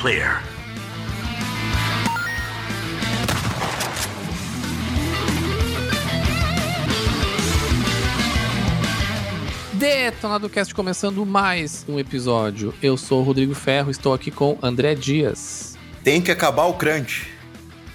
[0.00, 0.40] clear.
[9.72, 12.72] Detonado Cast começando mais um episódio.
[12.80, 17.26] Eu sou o Rodrigo Ferro, estou aqui com André Dias Tem que acabar o crunch.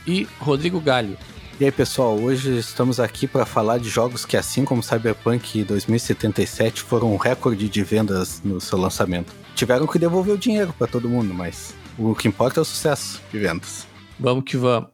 [0.06, 1.18] e Rodrigo Galho.
[1.60, 6.82] E aí pessoal, hoje estamos aqui para falar de jogos que, assim como Cyberpunk 2077,
[6.82, 9.34] foram um recorde de vendas no seu lançamento.
[9.56, 13.22] Tiveram que devolver o dinheiro para todo mundo, mas o que importa é o sucesso
[13.32, 13.88] de vendas.
[14.20, 14.90] Vamos que vamos.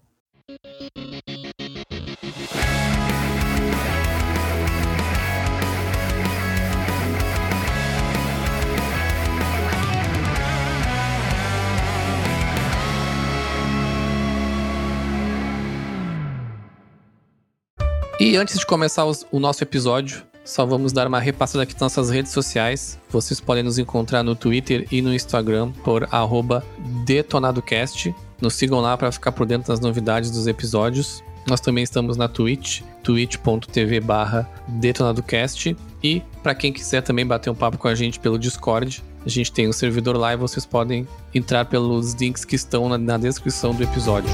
[18.20, 21.82] E antes de começar os- o nosso episódio, só vamos dar uma repassada aqui nas
[21.82, 22.98] nossas redes sociais.
[23.10, 26.08] Vocês podem nos encontrar no Twitter e no Instagram por
[27.06, 28.14] detonadocast.
[28.42, 31.24] Nos sigam lá para ficar por dentro das novidades dos episódios.
[31.48, 34.02] Nós também estamos na Twitch, twitch.tv
[34.68, 35.76] detonadocast.
[36.04, 39.52] E para quem quiser também bater um papo com a gente pelo Discord, a gente
[39.52, 43.74] tem um servidor lá e vocês podem entrar pelos links que estão na- na descrição
[43.74, 44.30] do episódio.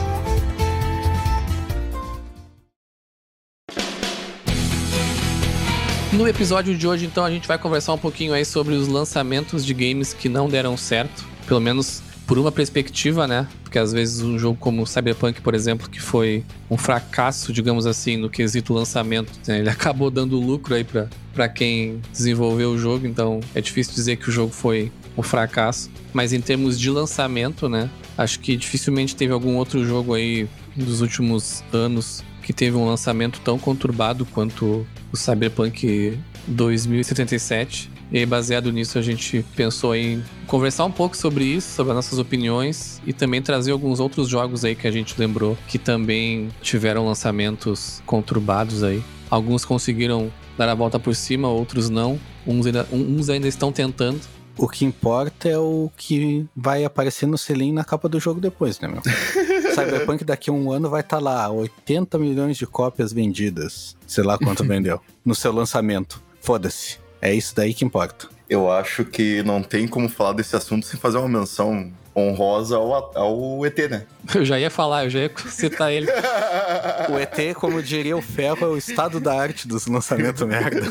[6.16, 9.66] No episódio de hoje, então, a gente vai conversar um pouquinho aí sobre os lançamentos
[9.66, 13.46] de games que não deram certo, pelo menos por uma perspectiva, né?
[13.62, 18.16] Porque às vezes um jogo como Cyberpunk, por exemplo, que foi um fracasso, digamos assim,
[18.16, 19.60] no quesito lançamento, né?
[19.60, 24.30] ele acabou dando lucro aí pra quem desenvolveu o jogo, então é difícil dizer que
[24.30, 25.92] o jogo foi um fracasso.
[26.14, 27.90] Mas em termos de lançamento, né?
[28.18, 30.48] Acho que dificilmente teve algum outro jogo aí
[30.78, 37.90] dos últimos anos que teve um lançamento tão conturbado quanto o Cyberpunk 2077.
[38.12, 42.20] E baseado nisso, a gente pensou em conversar um pouco sobre isso, sobre as nossas
[42.20, 47.06] opiniões e também trazer alguns outros jogos aí que a gente lembrou que também tiveram
[47.06, 49.04] lançamentos conturbados aí.
[49.30, 52.20] Alguns conseguiram dar a volta por cima, outros não.
[52.46, 54.22] Uns ainda, uns ainda estão tentando.
[54.58, 58.80] O que importa é o que vai aparecer no selim na capa do jogo depois,
[58.80, 59.02] né, meu?
[59.76, 63.98] Cyberpunk daqui a um ano vai estar lá, 80 milhões de cópias vendidas.
[64.08, 65.02] Sei lá quanto vendeu.
[65.26, 66.24] No seu lançamento.
[66.40, 67.00] Foda-se.
[67.22, 68.28] É isso daí que importa.
[68.50, 73.12] Eu acho que não tem como falar desse assunto sem fazer uma menção honrosa ao,
[73.18, 74.06] ao ET, né?
[74.34, 76.08] Eu já ia falar, eu já ia citar ele.
[77.10, 80.82] O ET, como diria o Ferro, é o estado da arte dos lançamentos merda.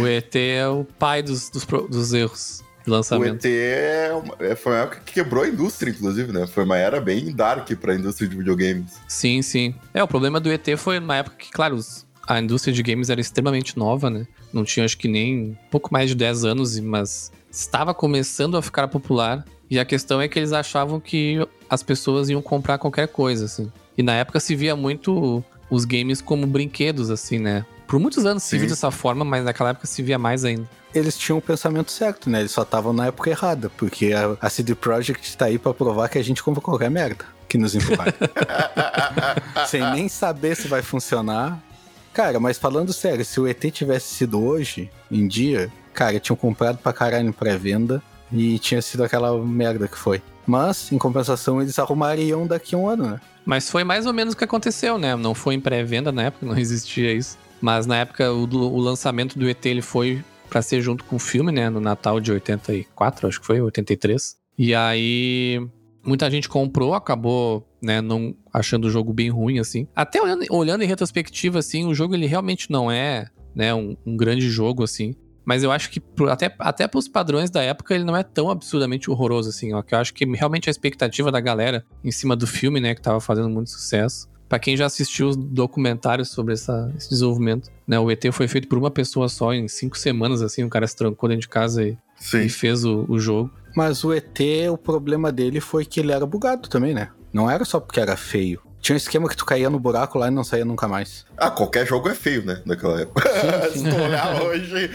[0.00, 3.44] O ET é o pai dos, dos, dos erros de O lançamento.
[3.44, 6.46] ET é uma- é- foi uma época que quebrou a indústria, inclusive, né?
[6.46, 8.92] Foi uma era bem dark pra indústria de videogames.
[9.08, 9.74] Sim, sim.
[9.94, 13.10] É, o problema do ET foi numa época que, claro, os- a indústria de games
[13.10, 14.26] era extremamente nova, né?
[14.52, 18.86] Não tinha, acho que nem pouco mais de 10 anos, mas estava começando a ficar
[18.88, 19.44] popular.
[19.70, 23.70] E a questão é que eles achavam que as pessoas iam comprar qualquer coisa, assim.
[23.96, 27.64] E na época se via muito os games como brinquedos, assim, né?
[27.86, 28.58] Por muitos anos se Sim.
[28.58, 30.68] viu dessa forma, mas naquela época se via mais ainda.
[30.92, 32.40] Eles tinham o pensamento certo, né?
[32.40, 36.08] Eles só estavam na época errada, porque a, a CD Projekt tá aí pra provar
[36.08, 38.12] que a gente compra qualquer merda que nos empurrar.
[39.68, 41.60] Sem nem saber se vai funcionar.
[42.12, 46.78] Cara, mas falando sério, se o ET tivesse sido hoje, em dia, cara, tinham comprado
[46.78, 50.22] pra caralho em pré-venda e tinha sido aquela merda que foi.
[50.46, 53.20] Mas, em compensação, eles arrumariam daqui a um ano, né?
[53.44, 55.16] Mas foi mais ou menos o que aconteceu, né?
[55.16, 57.38] Não foi em pré-venda na época, não existia isso.
[57.60, 61.18] Mas na época o, o lançamento do ET ele foi pra ser junto com o
[61.18, 61.68] filme, né?
[61.68, 64.36] No Natal de 84, acho que foi, 83.
[64.58, 65.60] E aí
[66.04, 69.86] muita gente comprou, acabou, né, não achando o jogo bem ruim assim.
[69.94, 74.16] Até olhando, olhando em retrospectiva assim, o jogo ele realmente não é, né, um, um
[74.16, 75.14] grande jogo assim.
[75.44, 79.10] Mas eu acho que até, até pros padrões da época ele não é tão absurdamente
[79.10, 79.72] horroroso assim.
[79.72, 82.94] Ó, que eu acho que realmente a expectativa da galera em cima do filme, né,
[82.94, 84.28] que tava fazendo muito sucesso.
[84.48, 88.66] Pra quem já assistiu os documentários sobre essa- esse desenvolvimento, né, o ET foi feito
[88.68, 91.84] por uma pessoa só em cinco semanas, assim, o cara se trancou dentro de casa
[91.84, 91.96] e,
[92.46, 93.50] e fez o, o jogo.
[93.76, 94.40] Mas o ET,
[94.70, 97.10] o problema dele foi que ele era bugado também, né?
[97.32, 98.60] Não era só porque era feio.
[98.90, 101.24] Tinha um esquema que tu caía no buraco lá e não saía nunca mais.
[101.36, 102.60] Ah, qualquer jogo é feio, né?
[102.66, 103.22] Naquela época.
[103.72, 104.90] Se tu olhar hoje.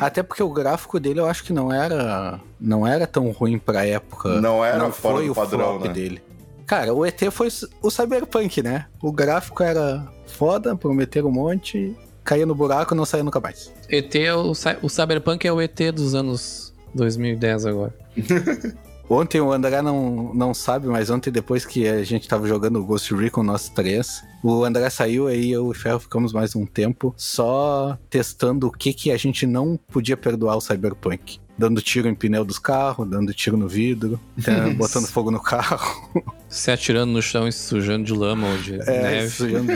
[0.00, 3.86] Até porque o gráfico dele eu acho que não era não era tão ruim pra
[3.86, 4.40] época.
[4.40, 5.92] Não era não fora foi do o padrão, flop né?
[5.92, 6.22] dele.
[6.66, 7.46] Cara, o ET foi
[7.80, 8.86] o Cyberpunk, né?
[9.00, 13.72] O gráfico era foda, prometeram um monte, caía no buraco e não saía nunca mais.
[13.88, 14.50] ET é o,
[14.82, 17.94] o Cyberpunk é o ET dos anos 2010 agora.
[19.08, 22.84] Ontem o André não, não sabe, mas ontem, depois que a gente tava jogando o
[22.84, 26.66] Ghost Recon nós três, o André saiu aí eu e o Ferro ficamos mais um
[26.66, 31.38] tempo só testando o que, que a gente não podia perdoar o Cyberpunk.
[31.56, 36.10] Dando tiro em pneu dos carros, dando tiro no vidro, até botando fogo no carro.
[36.48, 39.30] Se atirando no chão e sujando de lama ou de É, neve.
[39.30, 39.72] sujando.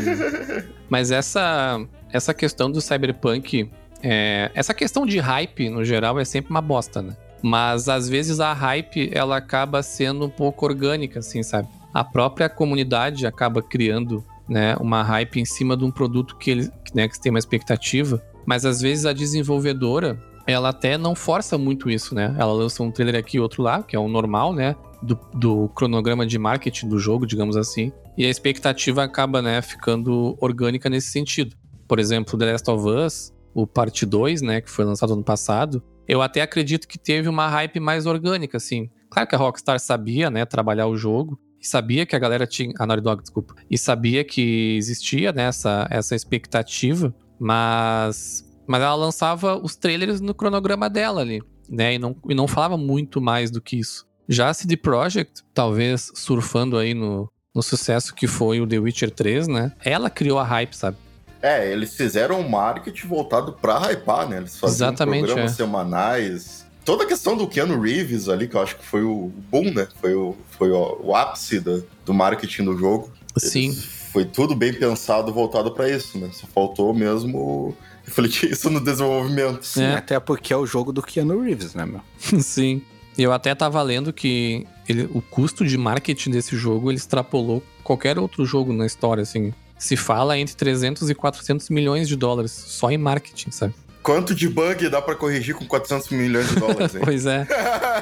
[0.91, 1.81] Mas essa,
[2.13, 3.71] essa questão do cyberpunk,
[4.03, 7.17] é, essa questão de hype, no geral, é sempre uma bosta, né?
[7.43, 11.69] Mas às vezes a hype, ela acaba sendo um pouco orgânica, assim, sabe?
[11.93, 16.71] A própria comunidade acaba criando, né, uma hype em cima de um produto que ele,
[16.95, 18.23] né, que tem uma expectativa.
[18.47, 22.35] Mas às vezes a desenvolvedora, ela até não força muito isso, né?
[22.39, 24.75] Ela lança um trailer aqui e outro lá, que é o normal, né?
[25.03, 27.93] Do, do cronograma de marketing do jogo, digamos assim.
[28.17, 31.57] E a expectativa acaba, né, ficando orgânica nesse sentido.
[31.89, 35.83] Por exemplo, The Last of Us, o parte 2, né, que foi lançado ano passado,
[36.11, 38.91] eu até acredito que teve uma hype mais orgânica, assim.
[39.09, 42.73] Claro que a Rockstar sabia, né, trabalhar o jogo, e sabia que a galera tinha.
[42.81, 43.55] A Naughty Dog, desculpa.
[43.71, 48.45] E sabia que existia, né, essa, essa expectativa, mas.
[48.67, 52.77] Mas ela lançava os trailers no cronograma dela ali, né, e não, e não falava
[52.77, 54.05] muito mais do que isso.
[54.29, 59.11] Já a CD Projekt, talvez surfando aí no, no sucesso que foi o The Witcher
[59.11, 59.73] 3, né?
[59.85, 60.97] Ela criou a hype, sabe?
[61.43, 64.39] É, eles fizeram um marketing voltado pra hypar, né?
[64.39, 65.55] Eles faziam Exatamente, programas é.
[65.55, 66.67] semanais.
[66.85, 69.87] Toda a questão do Keanu Reeves ali, que eu acho que foi o boom, né?
[70.01, 73.11] Foi o, foi o, o ápice do, do marketing do jogo.
[73.37, 73.67] Sim.
[73.67, 76.29] Eles- foi tudo bem pensado, voltado pra isso, né?
[76.33, 79.63] Só faltou mesmo refletir isso no desenvolvimento.
[79.63, 79.95] Sim, É.
[79.95, 82.01] até porque é o jogo do Keanu Reeves, né, meu?
[82.43, 82.83] Sim.
[83.17, 87.63] E eu até tava lendo que ele- o custo de marketing desse jogo ele extrapolou
[87.85, 89.55] qualquer outro jogo na história, assim.
[89.81, 93.75] Se fala entre 300 e 400 milhões de dólares só em marketing, sabe?
[94.03, 97.01] Quanto de bug dá pra corrigir com 400 milhões de dólares, hein?
[97.03, 97.49] Pois é.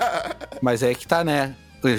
[0.60, 1.54] Mas é que tá, né?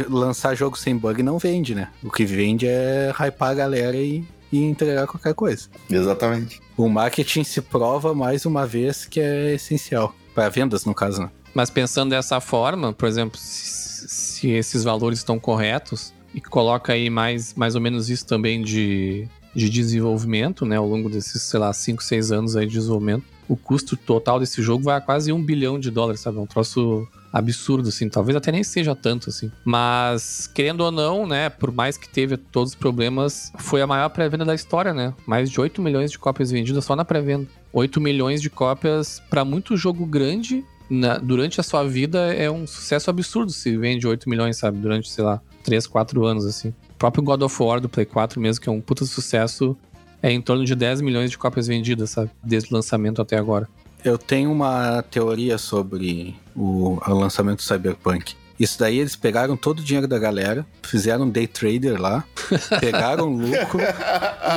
[0.10, 1.88] Lançar jogo sem bug não vende, né?
[2.04, 5.70] O que vende é hypar a galera e, e entregar qualquer coisa.
[5.90, 6.62] Exatamente.
[6.76, 10.14] O marketing se prova mais uma vez que é essencial.
[10.36, 11.30] Para vendas, no caso, né?
[11.54, 17.10] Mas pensando dessa forma, por exemplo, se, se esses valores estão corretos e coloca aí
[17.10, 21.72] mais, mais ou menos isso também de, de desenvolvimento, né, ao longo desses, sei lá,
[21.74, 25.44] 5, 6 anos aí de desenvolvimento, o custo total desse jogo vai a quase um
[25.44, 26.38] bilhão de dólares, sabe?
[26.38, 28.07] É um troço absurdo, assim.
[28.07, 29.51] Talvez até nem seja tanto, assim.
[29.66, 34.10] Mas, querendo ou não, né, por mais que teve todos os problemas, foi a maior
[34.10, 35.16] pré-venda da história, né?
[35.25, 37.48] Mais de 8 milhões de cópias vendidas só na pré-venda.
[37.74, 42.66] 8 milhões de cópias para muito jogo grande na- durante a sua vida é um
[42.68, 44.78] sucesso absurdo se vende 8 milhões, sabe?
[44.80, 46.74] Durante, sei lá, 3, 4 anos, assim.
[47.00, 49.74] O próprio God of War do Play 4 mesmo, que é um puta sucesso,
[50.22, 52.30] é em torno de 10 milhões de cópias vendidas, sabe?
[52.44, 53.69] Desde o lançamento até agora.
[54.04, 58.36] Eu tenho uma teoria sobre o, o lançamento do Cyberpunk.
[58.60, 62.25] Isso daí eles pegaram todo o dinheiro da galera, fizeram um day trader lá,
[62.81, 63.80] pegaram o lucro,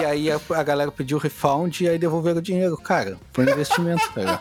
[0.00, 2.76] e aí a, a galera pediu refund e aí devolveram o dinheiro.
[2.76, 4.40] Cara, foi um investimento, cara.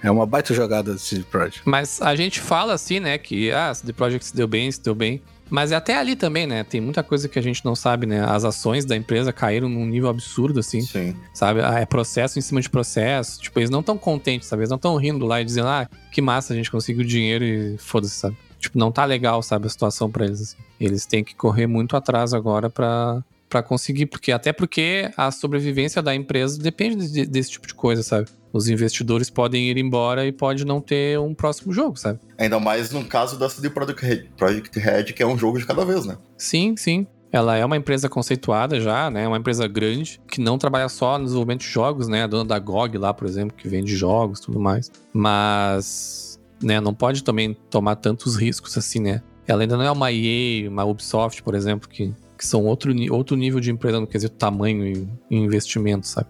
[0.00, 1.62] É uma baita jogada do CD Projekt.
[1.64, 4.94] Mas a gente fala assim, né, que ah, The Project se deu bem, se deu
[4.94, 5.20] bem.
[5.48, 6.64] Mas é até ali também, né?
[6.64, 8.20] Tem muita coisa que a gente não sabe, né?
[8.24, 10.80] As ações da empresa caíram num nível absurdo, assim.
[10.80, 11.14] Sim.
[11.32, 11.60] sabe?
[11.62, 13.40] Ah, É processo em cima de processo.
[13.40, 14.60] Tipo, eles não estão contentes, sabe?
[14.62, 17.76] Eles não estão rindo lá e dizendo, ah, que massa, a gente conseguiu dinheiro e
[17.78, 18.36] foda-se, sabe?
[18.58, 20.56] Tipo, não tá legal, sabe, a situação pra eles, assim.
[20.80, 26.02] Eles têm que correr muito atrás agora pra, pra conseguir, porque até porque a sobrevivência
[26.02, 28.26] da empresa depende de- desse tipo de coisa, sabe?
[28.56, 32.18] Os investidores podem ir embora e pode não ter um próximo jogo, sabe?
[32.38, 36.06] Ainda mais no caso da CD Projekt Red, que é um jogo de cada vez,
[36.06, 36.16] né?
[36.38, 37.06] Sim, sim.
[37.30, 39.28] Ela é uma empresa conceituada já, né?
[39.28, 42.22] Uma empresa grande, que não trabalha só no desenvolvimento de jogos, né?
[42.22, 44.90] A dona da GOG lá, por exemplo, que vende jogos e tudo mais.
[45.12, 49.22] Mas, né, não pode também tomar tantos riscos assim, né?
[49.46, 53.36] Ela ainda não é uma EA, uma Ubisoft, por exemplo, que, que são outro, outro
[53.36, 54.86] nível de empresa no quesito tamanho
[55.30, 56.28] e investimento, sabe?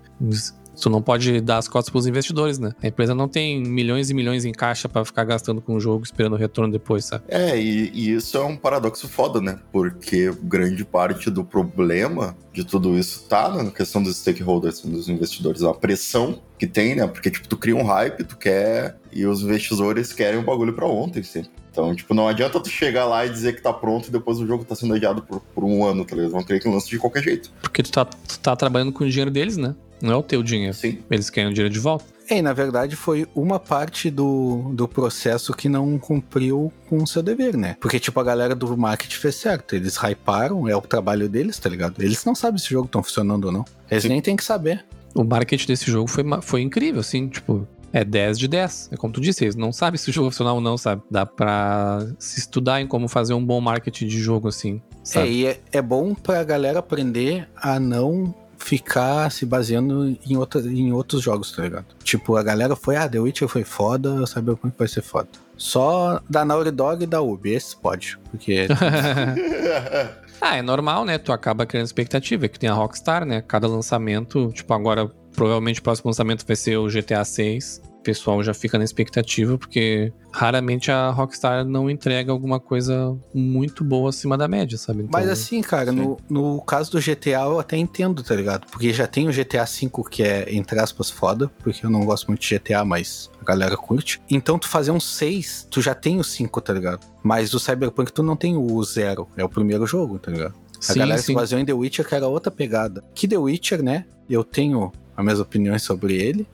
[0.81, 2.73] Tu não pode dar as costas pros investidores, né?
[2.83, 6.05] A empresa não tem milhões e milhões em caixa pra ficar gastando com o jogo,
[6.05, 7.25] esperando o retorno depois, sabe?
[7.29, 9.59] É, e, e isso é um paradoxo foda, né?
[9.73, 15.63] Porque grande parte do problema de tudo isso tá na questão dos stakeholders, dos investidores,
[15.63, 17.07] a pressão que tem, né?
[17.07, 20.87] Porque, tipo, tu cria um hype, tu quer, e os investidores querem o bagulho pra
[20.87, 21.51] ontem, sempre.
[21.71, 24.47] Então, tipo, não adianta tu chegar lá e dizer que tá pronto e depois o
[24.47, 26.33] jogo tá sendo adiado por, por um ano, tá ligado?
[26.33, 27.53] Vão querer que lance de qualquer jeito.
[27.61, 29.75] Porque tu tá, tu tá trabalhando com o dinheiro deles, né?
[30.01, 30.75] Não é o teu dinheiro.
[30.75, 30.99] Sim.
[31.11, 32.05] Eles querem o dinheiro de volta.
[32.29, 37.07] É, e na verdade foi uma parte do, do processo que não cumpriu com o
[37.07, 37.77] seu dever, né?
[37.81, 39.77] Porque, tipo, a galera do marketing fez certo.
[39.77, 42.03] Eles hyparam, é o trabalho deles, tá ligado?
[42.03, 43.65] Eles não sabem se o jogo tá funcionando ou não.
[43.91, 44.09] Eles Sim.
[44.09, 44.85] nem têm que saber.
[45.15, 48.91] O marketing desse jogo foi, foi incrível, assim, tipo, é 10 de 10.
[48.93, 51.03] É como tu disse, eles não sabem se o jogo é funcionar ou não, sabe?
[51.11, 54.83] Dá pra se estudar em como fazer um bom marketing de jogo, assim.
[55.03, 55.29] Sabe?
[55.29, 58.35] É, e é, é bom pra galera aprender a não
[58.67, 61.87] ficar se baseando em, outra, em outros jogos, tá ligado?
[62.03, 65.29] Tipo, a galera foi, ah, The Witcher foi foda, o Cyberpunk vai ser foda.
[65.57, 68.67] Só da Naughty Dog e da Ubi, esse pode, porque...
[70.41, 71.17] ah, é normal, né?
[71.17, 73.41] Tu acaba criando expectativa, é que tem a Rockstar, né?
[73.41, 78.55] Cada lançamento, tipo, agora provavelmente o próximo lançamento vai ser o GTA 6 pessoal já
[78.55, 84.47] fica na expectativa, porque raramente a Rockstar não entrega alguma coisa muito boa acima da
[84.47, 85.01] média, sabe?
[85.01, 88.69] Então, Mas assim, cara, no, no caso do GTA eu até entendo, tá ligado?
[88.71, 92.29] Porque já tem o GTA V que é, entre aspas, foda, porque eu não gosto
[92.29, 94.21] muito de GTA, mas a galera curte.
[94.31, 97.05] Então tu fazer um 6, tu já tem o 5, tá ligado?
[97.25, 100.55] Mas o Cyberpunk tu não tem o 0, é o primeiro jogo, tá ligado?
[100.79, 101.27] A Sim, galera sim.
[101.27, 103.03] se baseou em The Witcher, que era outra pegada.
[103.15, 104.05] Que The Witcher, né?
[104.31, 106.47] Eu tenho as minhas opiniões sobre ele.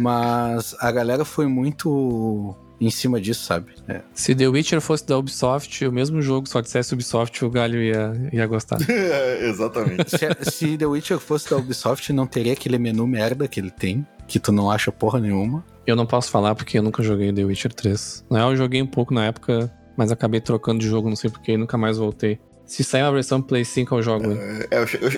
[0.00, 3.72] Mas a galera foi muito em cima disso, sabe?
[3.88, 4.00] É.
[4.12, 8.12] Se The Witcher fosse da Ubisoft, o mesmo jogo, só dissesse Ubisoft, o Galho ia,
[8.32, 8.78] ia gostar.
[8.88, 10.10] É, Exatamente.
[10.10, 14.06] Se, se The Witcher fosse da Ubisoft, não teria aquele menu merda que ele tem,
[14.26, 15.64] que tu não acha porra nenhuma.
[15.86, 18.24] Eu não posso falar porque eu nunca joguei The Witcher 3.
[18.30, 21.30] Na real, eu joguei um pouco na época, mas acabei trocando de jogo, não sei
[21.30, 22.38] porquê, e nunca mais voltei.
[22.66, 24.32] Se sair uma versão Play 5, eu jogo.
[24.32, 24.68] É,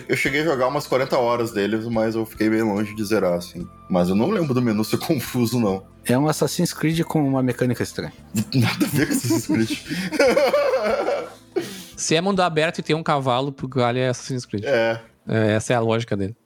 [0.08, 3.34] eu cheguei a jogar umas 40 horas deles, mas eu fiquei bem longe de zerar,
[3.34, 3.66] assim.
[3.88, 5.86] Mas eu não lembro do menu ser confuso, não.
[6.04, 8.12] É um Assassin's Creed com uma mecânica estranha.
[8.54, 9.78] Nada a ver com Assassin's Creed.
[11.96, 14.64] Se é mundo aberto e tem um cavalo, pro Galho é Assassin's Creed.
[14.64, 15.00] é.
[15.28, 16.36] É, essa é a lógica dele.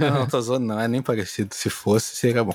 [0.00, 0.78] Não, não tô zoando, não.
[0.78, 1.52] É nem parecido.
[1.54, 2.54] Se fosse, seria bom.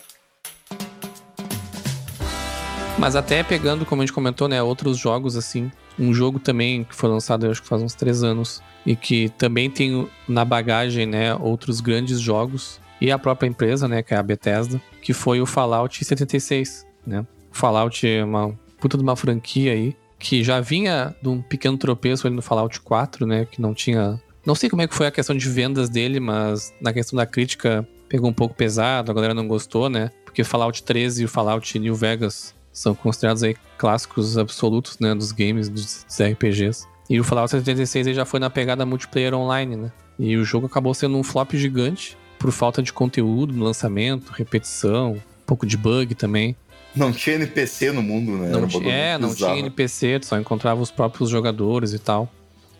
[2.97, 5.69] Mas até pegando, como a gente comentou, né, outros jogos assim.
[5.99, 9.69] Um jogo também que foi lançado, acho que faz uns três anos, e que também
[9.69, 12.79] tem na bagagem, né, outros grandes jogos.
[13.01, 17.25] E a própria empresa, né, que é a Bethesda, que foi o Fallout 76, né?
[17.51, 21.77] O Fallout é uma puta de uma franquia aí, que já vinha de um pequeno
[21.77, 24.19] tropeço ali no Fallout 4, né, que não tinha...
[24.45, 27.25] Não sei como é que foi a questão de vendas dele, mas na questão da
[27.25, 30.09] crítica pegou um pouco pesado, a galera não gostou, né?
[30.23, 35.31] Porque Fallout 13 e o Fallout New Vegas são considerados aí clássicos absolutos, né, dos
[35.31, 36.85] games, dos, dos RPGs.
[37.09, 39.91] E o Fallout 76 aí já foi na pegada multiplayer online, né?
[40.19, 45.13] E o jogo acabou sendo um flop gigante por falta de conteúdo no lançamento, repetição,
[45.13, 46.55] um pouco de bug também.
[46.95, 48.49] Não tinha NPC no mundo, né?
[48.49, 52.29] Não ti- bagulho é, não tinha NPC, só encontrava os próprios jogadores e tal.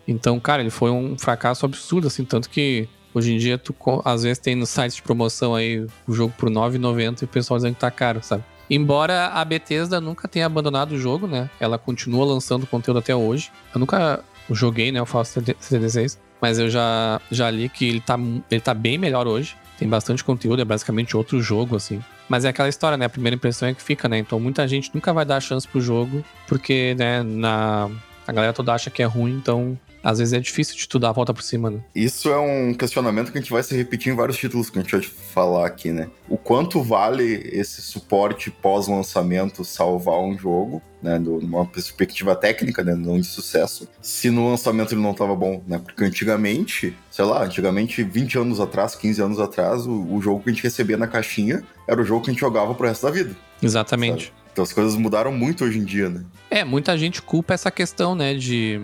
[0.08, 3.74] Então, cara, ele foi um fracasso absurdo, assim, tanto que hoje em dia tu
[4.06, 7.28] às vezes tem nos sites de promoção aí o jogo por R$ 9,90 e o
[7.28, 8.44] pessoal dizendo que tá caro, sabe?
[8.70, 11.50] Embora a Bethesda nunca tenha abandonado o jogo, né?
[11.60, 13.52] Ela continua lançando conteúdo até hoje.
[13.74, 18.18] Eu nunca joguei, né, o Fallout 76, mas eu já, já li que ele tá,
[18.50, 19.56] ele tá bem melhor hoje.
[19.78, 22.02] Tem bastante conteúdo, é basicamente outro jogo, assim.
[22.28, 23.06] Mas é aquela história, né?
[23.06, 24.18] A primeira impressão é que fica, né?
[24.18, 27.90] Então muita gente nunca vai dar chance pro jogo, porque, né, na...
[28.28, 31.10] a galera toda acha que é ruim, então às vezes é difícil de tu dar
[31.10, 31.82] a volta por cima, né?
[31.94, 34.82] Isso é um questionamento que a gente vai se repetir em vários títulos que a
[34.82, 36.10] gente vai falar aqui, né?
[36.30, 41.20] O quanto vale esse suporte pós-lançamento salvar um jogo, né?
[41.20, 42.96] De uma perspectiva técnica, né?
[42.96, 45.78] Não de sucesso, se no lançamento ele não estava bom, né?
[45.78, 50.50] Porque antigamente, sei lá, antigamente, 20 anos atrás, 15 anos atrás, o, o jogo que
[50.50, 53.12] a gente recebia na caixinha era o jogo que a gente jogava pro resto da
[53.12, 53.36] vida.
[53.62, 54.32] Exatamente.
[54.54, 56.24] Então as coisas mudaram muito hoje em dia, né?
[56.50, 58.80] É, muita gente culpa essa questão, né, de,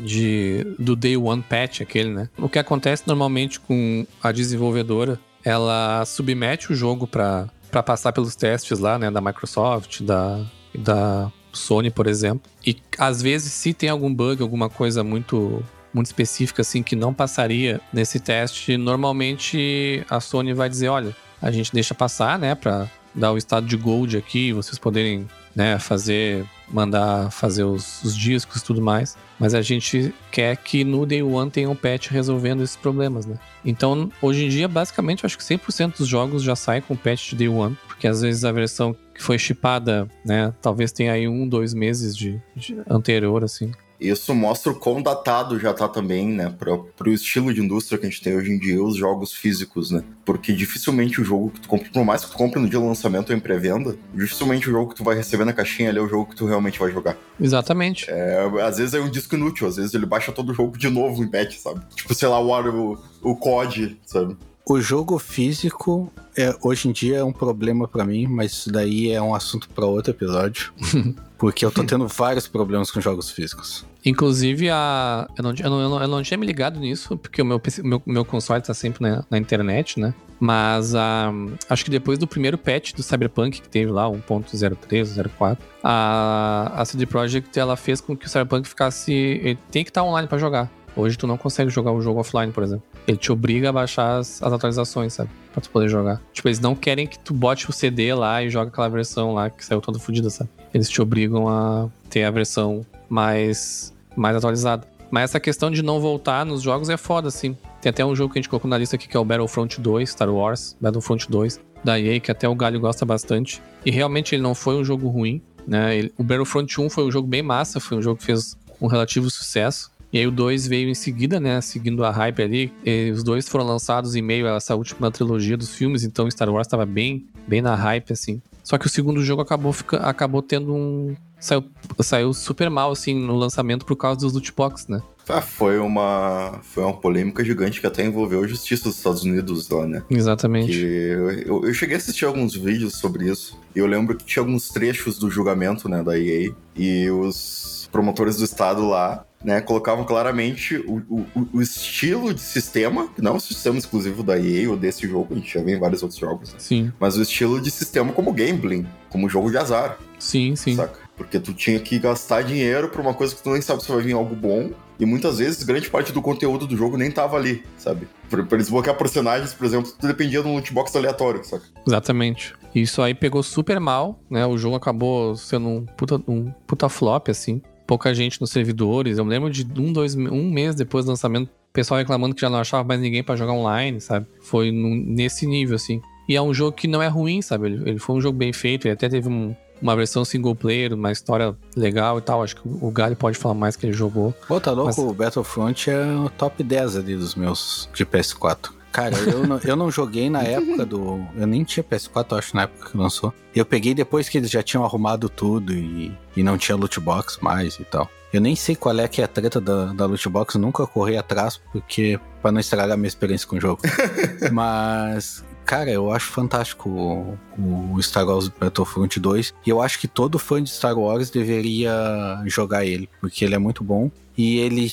[0.00, 2.28] de do day one patch aquele, né?
[2.38, 7.48] O que acontece normalmente com a desenvolvedora, ela submete o jogo para
[7.84, 12.50] passar pelos testes lá, né, da Microsoft, da da Sony, por exemplo.
[12.66, 15.62] E às vezes se tem algum bug, alguma coisa muito
[15.92, 21.50] muito específica assim que não passaria nesse teste, normalmente a Sony vai dizer, olha, a
[21.50, 25.26] gente deixa passar, né, para dar o estado de gold aqui, vocês poderem
[25.56, 29.16] né, fazer, mandar fazer os, os discos e tudo mais.
[29.40, 33.38] Mas a gente quer que no Day One tenha um patch resolvendo esses problemas, né?
[33.64, 37.30] Então, hoje em dia, basicamente, eu acho que 100% dos jogos já saem com patch
[37.30, 41.26] de Day One, porque às vezes a versão que foi chipada, né, talvez tenha aí
[41.26, 43.72] um, dois meses de, de anterior, assim.
[44.00, 48.06] Isso mostra o quão datado já tá também, né, para pro estilo de indústria que
[48.06, 50.02] a gente tem hoje em dia, os jogos físicos, né?
[50.24, 52.86] Porque dificilmente o jogo que tu compra, por mais que tu compre no dia do
[52.86, 56.02] lançamento ou em pré-venda, dificilmente o jogo que tu vai receber na caixinha ali é
[56.02, 57.16] o jogo que tu realmente vai jogar.
[57.40, 58.06] Exatamente.
[58.10, 60.88] É, às vezes é um disco inútil, às vezes ele baixa todo o jogo de
[60.88, 61.80] novo em patch, sabe?
[61.94, 64.36] Tipo, sei lá, o, o, o COD, sabe?
[64.68, 69.12] O jogo físico é, hoje em dia é um problema pra mim, mas isso daí
[69.12, 70.72] é um assunto pra outro episódio.
[71.38, 73.86] porque eu tô tendo vários problemas com jogos físicos.
[74.04, 75.28] Inclusive, a...
[75.38, 78.02] eu, não, eu, não, eu, não, tinha me ligado nisso, porque o meu, PC meu,
[78.04, 80.12] meu console tá sempre na, na internet, né?
[80.40, 81.32] Mas a,
[81.70, 86.84] acho que depois do primeiro patch do Cyberpunk, que teve lá, 1.03, 04, a, a
[86.84, 89.12] CD Projekt ela fez com que o Cyberpunk ficasse.
[89.12, 90.70] Ele tem que estar online pra jogar.
[90.96, 92.84] Hoje tu não consegue jogar o jogo offline, por exemplo.
[93.06, 95.30] Ele te obriga a baixar as, as, atualizações, sabe?
[95.52, 96.22] Pra tu poder jogar.
[96.32, 99.50] Tipo, eles não querem que tu bote o CD lá e joga aquela versão lá
[99.50, 100.48] que saiu toda fodida, sabe?
[100.72, 104.86] Eles te obrigam a ter a versão mais, mais atualizada.
[105.10, 107.56] Mas essa questão de não voltar nos jogos é foda, assim.
[107.80, 109.80] Tem até um jogo que a gente colocou na lista aqui que é o Battlefront
[109.80, 113.62] 2, Star Wars, Battlefront 2, da EA, que até o Galho gosta bastante.
[113.84, 115.96] E realmente ele não foi um jogo ruim, né?
[115.96, 118.86] Ele, o Battlefront 1 foi um jogo bem massa, foi um jogo que fez um
[118.86, 119.90] relativo sucesso.
[120.16, 121.60] E aí o 2 veio em seguida, né?
[121.60, 122.72] Seguindo a hype ali.
[122.82, 126.48] E os dois foram lançados em meio a essa última trilogia dos filmes, então Star
[126.48, 128.40] Wars estava bem, bem na hype, assim.
[128.64, 131.14] Só que o segundo jogo acabou, fica, acabou tendo um.
[131.38, 131.64] Saiu,
[132.00, 135.02] saiu super mal, assim, no lançamento por causa dos loot box, né?
[135.28, 139.68] Ah, foi uma, foi uma polêmica gigante que até envolveu a justiça dos Estados Unidos
[139.68, 140.02] lá, né?
[140.08, 140.72] Exatamente.
[140.72, 143.60] Que eu, eu, cheguei a assistir alguns vídeos sobre isso.
[143.74, 146.54] E eu lembro que tinha alguns trechos do julgamento, né, da EA.
[146.74, 153.08] E os promotores do estado lá né, colocavam claramente o, o, o, estilo de sistema,
[153.18, 156.02] não o sistema exclusivo da EA ou desse jogo, a gente já vê em vários
[156.02, 156.58] outros jogos, né?
[156.58, 156.92] sim.
[156.98, 159.98] mas o estilo de sistema como gambling, como jogo de azar.
[160.18, 160.74] Sim, sim.
[160.74, 160.98] Saca?
[161.16, 164.02] Porque tu tinha que gastar dinheiro pra uma coisa que tu nem sabe se vai
[164.02, 167.62] vir algo bom, e muitas vezes grande parte do conteúdo do jogo nem tava ali,
[167.78, 168.08] sabe?
[168.28, 171.64] Pra, pra desbloquear personagens, por exemplo, tu dependia de um lootbox aleatório, saca?
[171.86, 172.54] Exatamente.
[172.74, 174.46] Isso aí pegou super mal, né?
[174.46, 179.18] O jogo acabou sendo um puta, um puta flop, assim pouca gente nos servidores.
[179.18, 182.40] Eu me lembro de um, dois, um mês depois do lançamento, o pessoal reclamando que
[182.40, 184.26] já não achava mais ninguém para jogar online, sabe?
[184.40, 186.00] Foi nesse nível, assim.
[186.28, 187.66] E é um jogo que não é ruim, sabe?
[187.66, 190.92] Ele, ele foi um jogo bem feito, ele até teve um, uma versão single player,
[190.94, 192.42] uma história legal e tal.
[192.42, 194.34] Acho que o Gali pode falar mais que ele jogou.
[194.48, 194.98] Pô, tá louco, mas...
[194.98, 198.75] o Battlefront é o top 10 ali dos meus de PS4.
[198.96, 201.20] Cara, eu não, eu não joguei na época do.
[201.36, 203.30] Eu nem tinha PS4, acho, na época que lançou.
[203.54, 207.38] Eu peguei depois que eles já tinham arrumado tudo e, e não tinha loot box
[207.42, 208.10] mais e tal.
[208.32, 211.14] Eu nem sei qual é que é a treta da, da loot box, nunca corri
[211.14, 212.18] atrás, porque.
[212.40, 213.82] para não estragar a minha experiência com o jogo.
[214.50, 215.44] Mas.
[215.66, 219.52] Cara, eu acho fantástico o, o, Star Wars Battlefront 2.
[219.66, 223.58] E eu acho que todo fã de Star Wars deveria jogar ele, porque ele é
[223.58, 224.10] muito bom.
[224.38, 224.90] E ele.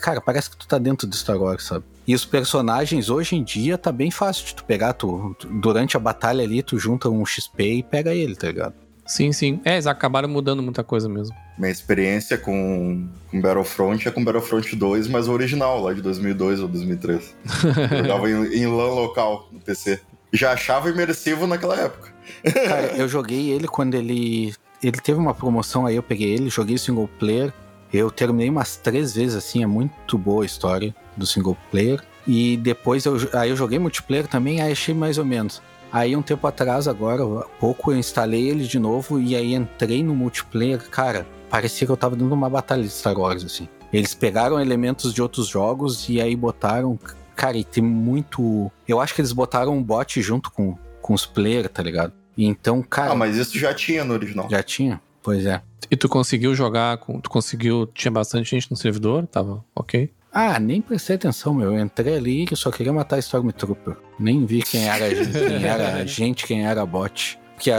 [0.00, 1.84] Cara, parece que tu tá dentro do Star Wars, sabe?
[2.06, 4.92] E os personagens hoje em dia tá bem fácil de tu pegar.
[4.92, 8.74] Tu, tu, durante a batalha ali, tu junta um XP e pega ele, tá ligado?
[9.06, 9.60] Sim, sim.
[9.64, 11.34] É, eles acabaram mudando muita coisa mesmo.
[11.58, 16.60] Minha experiência com, com Battlefront é com Battlefront 2, mas o original, lá de 2002
[16.60, 17.34] ou 2003.
[17.90, 20.00] Eu jogava em, em LAN local no PC.
[20.32, 22.12] Já achava imersivo naquela época.
[22.52, 24.52] Cara, eu joguei ele quando ele.
[24.82, 27.52] Ele teve uma promoção aí, eu peguei ele, joguei single player.
[27.94, 32.02] Eu terminei umas três vezes assim, é muito boa a história do single player.
[32.26, 35.62] E depois eu, aí eu joguei multiplayer também, aí achei mais ou menos.
[35.92, 40.02] Aí um tempo atrás, agora, há pouco, eu instalei ele de novo e aí entrei
[40.02, 40.90] no multiplayer.
[40.90, 43.68] Cara, parecia que eu tava dando uma batalha de Star Wars, assim.
[43.92, 46.98] Eles pegaram elementos de outros jogos e aí botaram.
[47.36, 48.72] Cara, e tem muito.
[48.88, 52.12] Eu acho que eles botaram um bot junto com, com os players, tá ligado?
[52.36, 53.12] Então, cara.
[53.12, 54.48] Ah, mas isso já tinha no original.
[54.50, 55.00] Já tinha?
[55.24, 55.62] Pois é.
[55.90, 57.18] E tu conseguiu jogar com.
[57.18, 57.86] Tu conseguiu.
[57.86, 59.26] Tinha bastante gente no servidor?
[59.26, 60.12] Tava ok?
[60.30, 61.72] Ah, nem prestei atenção, meu.
[61.72, 63.96] Eu entrei ali e só queria matar Stormtrooper.
[64.18, 67.38] Nem vi quem era, quem era gente, quem era bot.
[67.54, 67.70] Porque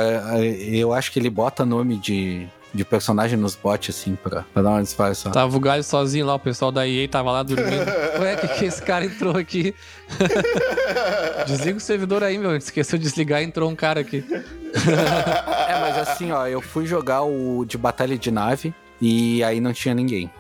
[0.72, 4.70] eu acho que ele bota nome de, de personagem nos bots, assim, pra, pra dar
[4.70, 5.34] uma disfarçada.
[5.34, 7.86] Tava o galho sozinho lá, o pessoal da EA tava lá dormindo.
[8.22, 9.76] Ué, que que esse cara entrou aqui?
[11.46, 12.56] Desliga o servidor aí, meu.
[12.56, 14.24] Esqueceu de desligar e entrou um cara aqui.
[15.86, 19.94] Mas assim, ó, eu fui jogar o de batalha de nave e aí não tinha
[19.94, 20.32] ninguém.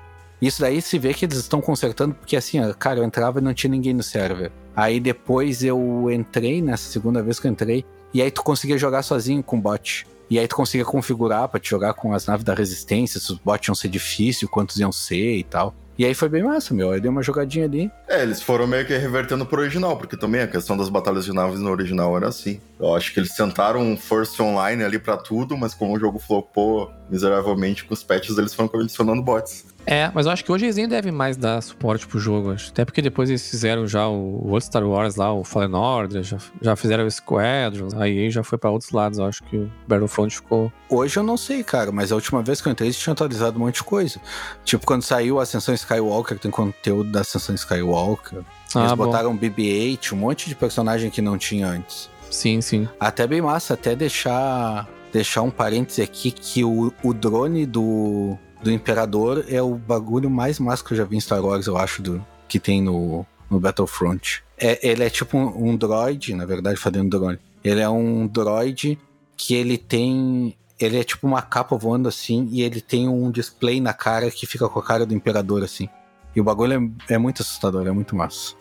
[0.41, 3.53] Isso daí se vê que eles estão consertando, porque assim, cara, eu entrava e não
[3.53, 4.51] tinha ninguém no server.
[4.75, 9.03] Aí depois eu entrei, nessa segunda vez que eu entrei, e aí tu conseguia jogar
[9.03, 10.07] sozinho com bot.
[10.31, 13.37] E aí tu conseguia configurar pra te jogar com as naves da resistência, se os
[13.37, 15.75] bots iam ser difícil, quantos iam ser e tal.
[15.97, 16.91] E aí foi bem massa, meu.
[16.91, 17.89] Aí deu uma jogadinha ali.
[18.07, 21.33] É, eles foram meio que revertendo pro original, porque também a questão das batalhas de
[21.33, 22.59] naves no original era assim.
[22.79, 26.19] Eu acho que eles tentaram um first online ali para tudo, mas como o jogo
[26.19, 29.65] flopou miseravelmente com os patches, eles foram adicionando bots.
[29.87, 32.51] É, mas eu acho que hoje eles nem devem mais dar suporte pro jogo.
[32.51, 32.71] Acho.
[32.71, 36.37] Até porque depois eles fizeram já o, outro Star Wars lá, o Fallen Order, já,
[36.59, 39.19] já fizeram o Squadron, a EA já foi pra outros lados.
[39.19, 40.73] Eu acho que o Battlefront ficou.
[40.89, 43.57] Hoje eu não sei, cara, mas a última vez que eu entrei eles tinham atualizado
[43.57, 44.19] um monte de coisa.
[44.63, 48.39] Tipo, quando saiu a Ascensão Skywalker, tem conteúdo da Ascensão Skywalker.
[48.39, 49.05] Eles Ah, bom.
[49.05, 52.09] botaram BB-8, um monte de personagem que não tinha antes.
[52.31, 52.89] Sim, sim.
[52.99, 58.69] Até bem massa, até deixar deixar um parêntese aqui que o, o drone do, do
[58.69, 62.01] Imperador é o bagulho mais massa que eu já vi em Star Wars, eu acho,
[62.01, 64.43] do, que tem no, no Battlefront.
[64.57, 67.39] É, ele é tipo um, um droid, na verdade, fazendo drone.
[67.63, 68.99] Ele é um droid
[69.37, 70.53] que ele tem.
[70.77, 74.45] Ele é tipo uma capa voando assim, e ele tem um display na cara que
[74.45, 75.87] fica com a cara do Imperador assim.
[76.35, 78.53] E o bagulho é, é muito assustador, é muito massa.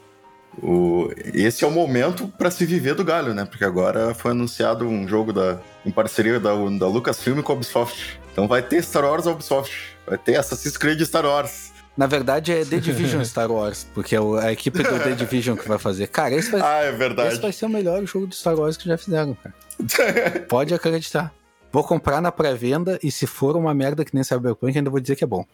[0.62, 1.10] O...
[1.32, 3.44] Esse é o momento pra se viver do galho, né?
[3.44, 5.58] Porque agora foi anunciado um jogo da...
[5.84, 8.20] em parceria da, da Lucasfilm com a Ubisoft.
[8.32, 9.96] Então vai ter Star Wars Ubisoft.
[10.06, 11.72] Vai ter Assassin's Creed Star Wars.
[11.96, 15.68] Na verdade é The Division Star Wars, porque é a equipe do The Division que
[15.68, 16.08] vai fazer.
[16.08, 18.88] Cara, esse vai, Ah, é esse vai ser o melhor jogo do Star Wars que
[18.88, 19.54] já fizeram, cara.
[20.48, 21.32] Pode acreditar.
[21.72, 25.16] Vou comprar na pré-venda e se for uma merda que nem Cyberpunk, ainda vou dizer
[25.16, 25.44] que é bom.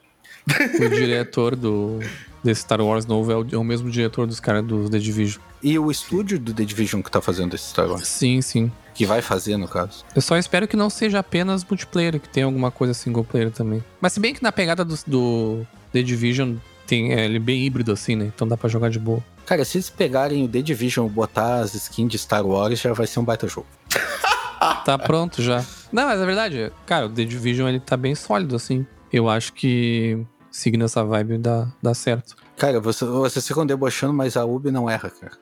[0.80, 2.00] O diretor do
[2.42, 5.42] desse Star Wars novo é o, é o mesmo diretor dos caras do The Division.
[5.62, 8.72] E o estúdio do The Division que tá fazendo esse Star Wars, Sim, sim.
[8.94, 10.04] que vai fazer, no caso.
[10.16, 13.84] Eu só espero que não seja apenas multiplayer, que tenha alguma coisa single player também.
[14.00, 16.54] Mas se bem que na pegada do, do The Division
[16.86, 18.32] tem é, ele é bem híbrido assim, né?
[18.34, 19.22] Então dá pra jogar de boa.
[19.44, 22.92] Cara, se eles pegarem o The Division e botar as skins de Star Wars, já
[22.94, 23.66] vai ser um baita jogo.
[24.84, 25.64] Tá pronto já.
[25.92, 28.86] Não, mas é verdade, cara, o The Division ele tá bem sólido assim.
[29.12, 32.36] Eu acho que seguindo essa vibe dá, dá certo.
[32.56, 35.32] Cara, você, vocês ficam debochando, mas a Ubi não erra, cara.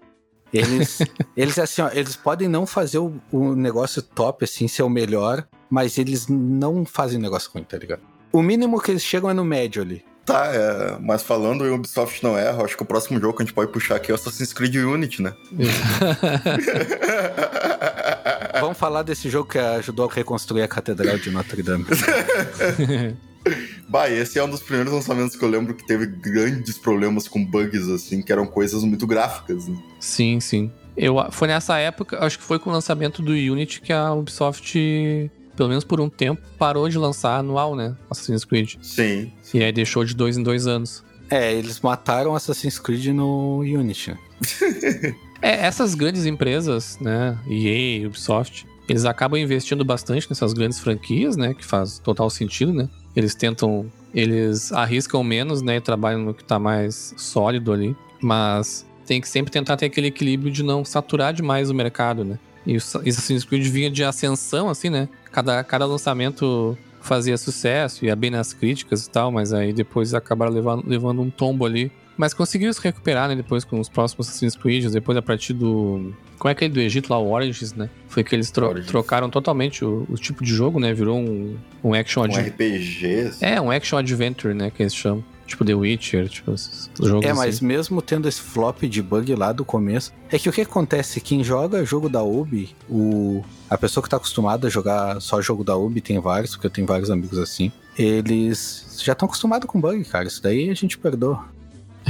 [0.52, 0.98] Eles,
[1.36, 5.46] eles assim, ó, eles podem não fazer o, o negócio top, assim, ser o melhor,
[5.68, 8.00] mas eles não fazem negócio ruim, tá ligado?
[8.32, 10.04] O mínimo que eles chegam é no médio ali.
[10.24, 13.46] Tá, é, mas falando em Ubisoft não erra, acho que o próximo jogo que a
[13.46, 15.32] gente pode puxar aqui é o Assassin's Creed Unity, né?
[18.60, 21.86] Vamos falar desse jogo que ajudou a reconstruir a Catedral de Notre Dame.
[23.88, 27.44] Bah, esse é um dos primeiros lançamentos que eu lembro que teve grandes problemas com
[27.44, 29.66] bugs, assim, que eram coisas muito gráficas.
[29.68, 29.76] Né?
[29.98, 30.70] Sim, sim.
[30.96, 35.30] Eu, foi nessa época, acho que foi com o lançamento do Unity que a Ubisoft,
[35.56, 37.96] pelo menos por um tempo, parou de lançar anual, né?
[38.10, 38.74] Assassin's Creed.
[38.82, 39.32] Sim.
[39.54, 41.04] E aí deixou de dois em dois anos.
[41.30, 44.10] É, eles mataram Assassin's Creed no Unity.
[44.10, 45.14] né?
[45.40, 47.38] É, essas grandes empresas, né?
[47.48, 51.54] EA, Ubisoft, eles acabam investindo bastante nessas grandes franquias, né?
[51.54, 52.88] Que faz total sentido, né?
[53.14, 53.86] Eles tentam.
[54.14, 55.76] Eles arriscam menos, né?
[55.76, 57.94] E trabalham no que tá mais sólido ali.
[58.20, 62.38] Mas tem que sempre tentar ter aquele equilíbrio de não saturar demais o mercado, né?
[62.66, 65.08] E o Sa- Assassin's Creed vinha de ascensão, assim, né?
[65.30, 70.52] Cada, cada lançamento fazia sucesso, ia bem nas críticas e tal, mas aí depois acabaram
[70.52, 71.90] levando, levando um tombo ali.
[72.18, 73.36] Mas conseguiram se recuperar, né?
[73.36, 76.12] Depois com os próximos Assassin's Creed, depois a partir do.
[76.38, 77.88] Como é aquele do Egito lá, o Origins, né?
[78.08, 78.88] Foi que eles tro- Origins.
[78.90, 80.92] trocaram totalmente o, o tipo de jogo, né?
[80.92, 82.50] Virou um, um action Um adventure.
[82.50, 83.20] RPG.
[83.28, 83.44] assim.
[83.46, 84.70] É, um action adventure, né?
[84.70, 85.24] Que eles chamam.
[85.46, 87.38] Tipo The Witcher, tipo, esses jogos É, assim.
[87.38, 91.22] mas mesmo tendo esse flop de bug lá do começo, é que o que acontece?
[91.22, 95.64] Quem joga jogo da Ubi, o, a pessoa que tá acostumada a jogar só jogo
[95.64, 97.72] da Ubi, tem vários, porque eu tenho vários amigos assim,
[98.22, 100.26] eles já estão acostumados com bug, cara.
[100.28, 101.44] Isso daí a gente perdoa.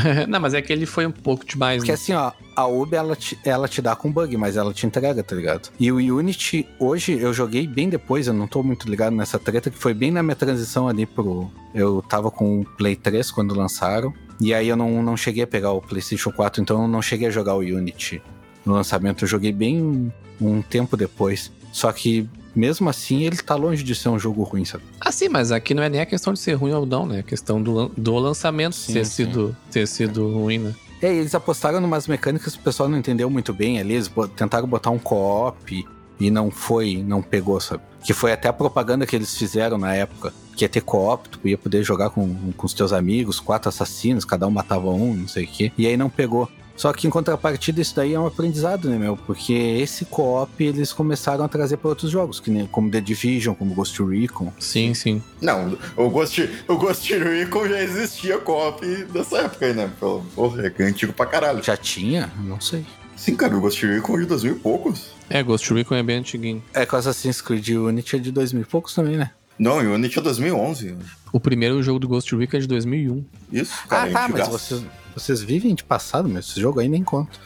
[0.28, 1.94] Não, mas é que ele foi um pouco demais, Porque né?
[1.94, 5.22] assim, ó, a Ubi ela te, ela te dá com bug, mas ela te entrega,
[5.22, 5.70] tá ligado?
[5.78, 9.70] E o Unity, hoje eu joguei bem depois, eu não tô muito ligado nessa treta,
[9.70, 11.50] que foi bem na minha transição ali pro.
[11.74, 14.12] Eu tava com o Play 3 quando lançaram.
[14.40, 17.28] E aí eu não, não cheguei a pegar o PlayStation 4, então eu não cheguei
[17.28, 18.22] a jogar o Unity
[18.64, 19.24] no lançamento.
[19.24, 21.50] Eu joguei bem um tempo depois.
[21.72, 22.28] Só que
[22.58, 24.82] mesmo assim ele tá longe de ser um jogo ruim, sabe?
[25.00, 27.18] Ah, sim, mas aqui não é nem a questão de ser ruim ou não, né?
[27.18, 29.24] É a questão do, do lançamento Sim, ter, sim.
[29.24, 30.74] sido, ter sido ruim, né?
[31.00, 33.94] É, e eles apostaram numas mecânicas que o pessoal não entendeu muito bem ali.
[33.94, 35.86] Eles tentaram botar um co-op
[36.18, 37.82] e não foi, não pegou, sabe?
[38.02, 40.32] Que foi até a propaganda que eles fizeram na época.
[40.56, 44.24] Que ia ter co-op, tu ia poder jogar com, com os teus amigos, quatro assassinos,
[44.24, 45.72] cada um matava um, não sei o quê.
[45.78, 46.50] E aí não pegou.
[46.78, 49.16] Só que em contrapartida, isso daí é um aprendizado, né, meu?
[49.16, 53.52] Porque esse co-op eles começaram a trazer para outros jogos, que nem, como The Division,
[53.52, 54.52] como Ghost Recon.
[54.60, 55.20] Sim, sim.
[55.42, 59.90] Não, o Ghost, o Ghost Recon já existia co-op dessa época aí, né?
[59.98, 61.64] Pô, Porra, é antigo pra caralho.
[61.64, 62.32] Já tinha?
[62.44, 62.86] Não sei.
[63.16, 65.10] Sim, cara, o Ghost Recon é de 2000 e poucos.
[65.28, 66.62] É, Ghost Recon é bem antiguinho.
[66.72, 69.32] É que o Assassin's Creed Unity é de 2000 e poucos também, né?
[69.58, 70.96] Não, o Unity é 2011.
[71.32, 73.24] O primeiro jogo do Ghost Recon é de 2001.
[73.52, 74.08] Isso, cara.
[74.08, 74.50] ah, tá, mas antigaço.
[74.52, 74.84] vocês,
[75.18, 77.38] vocês vivem de passado, mas esse jogo aí nem conta.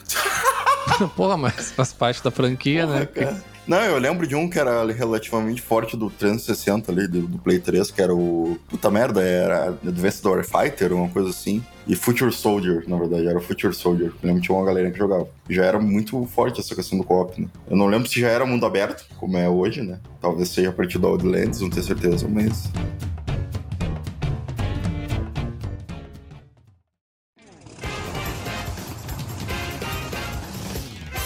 [1.17, 3.07] Porra, mas faz parte da franquia, Porra, né?
[3.07, 3.53] cara.
[3.65, 7.61] Não, eu lembro de um que era relativamente forte do 360 ali, do, do Play
[7.61, 8.59] 3, que era o.
[8.69, 11.65] Puta merda, era Advanced Warfighter, uma coisa assim.
[11.87, 14.09] E Future Soldier, na verdade, era o Future Soldier.
[14.09, 15.29] Eu lembro que tinha uma galera que jogava.
[15.49, 17.47] Já era muito forte essa questão do co-op, né?
[17.71, 20.01] Eu não lembro se já era mundo aberto, como é hoje, né?
[20.21, 22.65] Talvez seja a partir do Outlands, não tenho certeza, mas.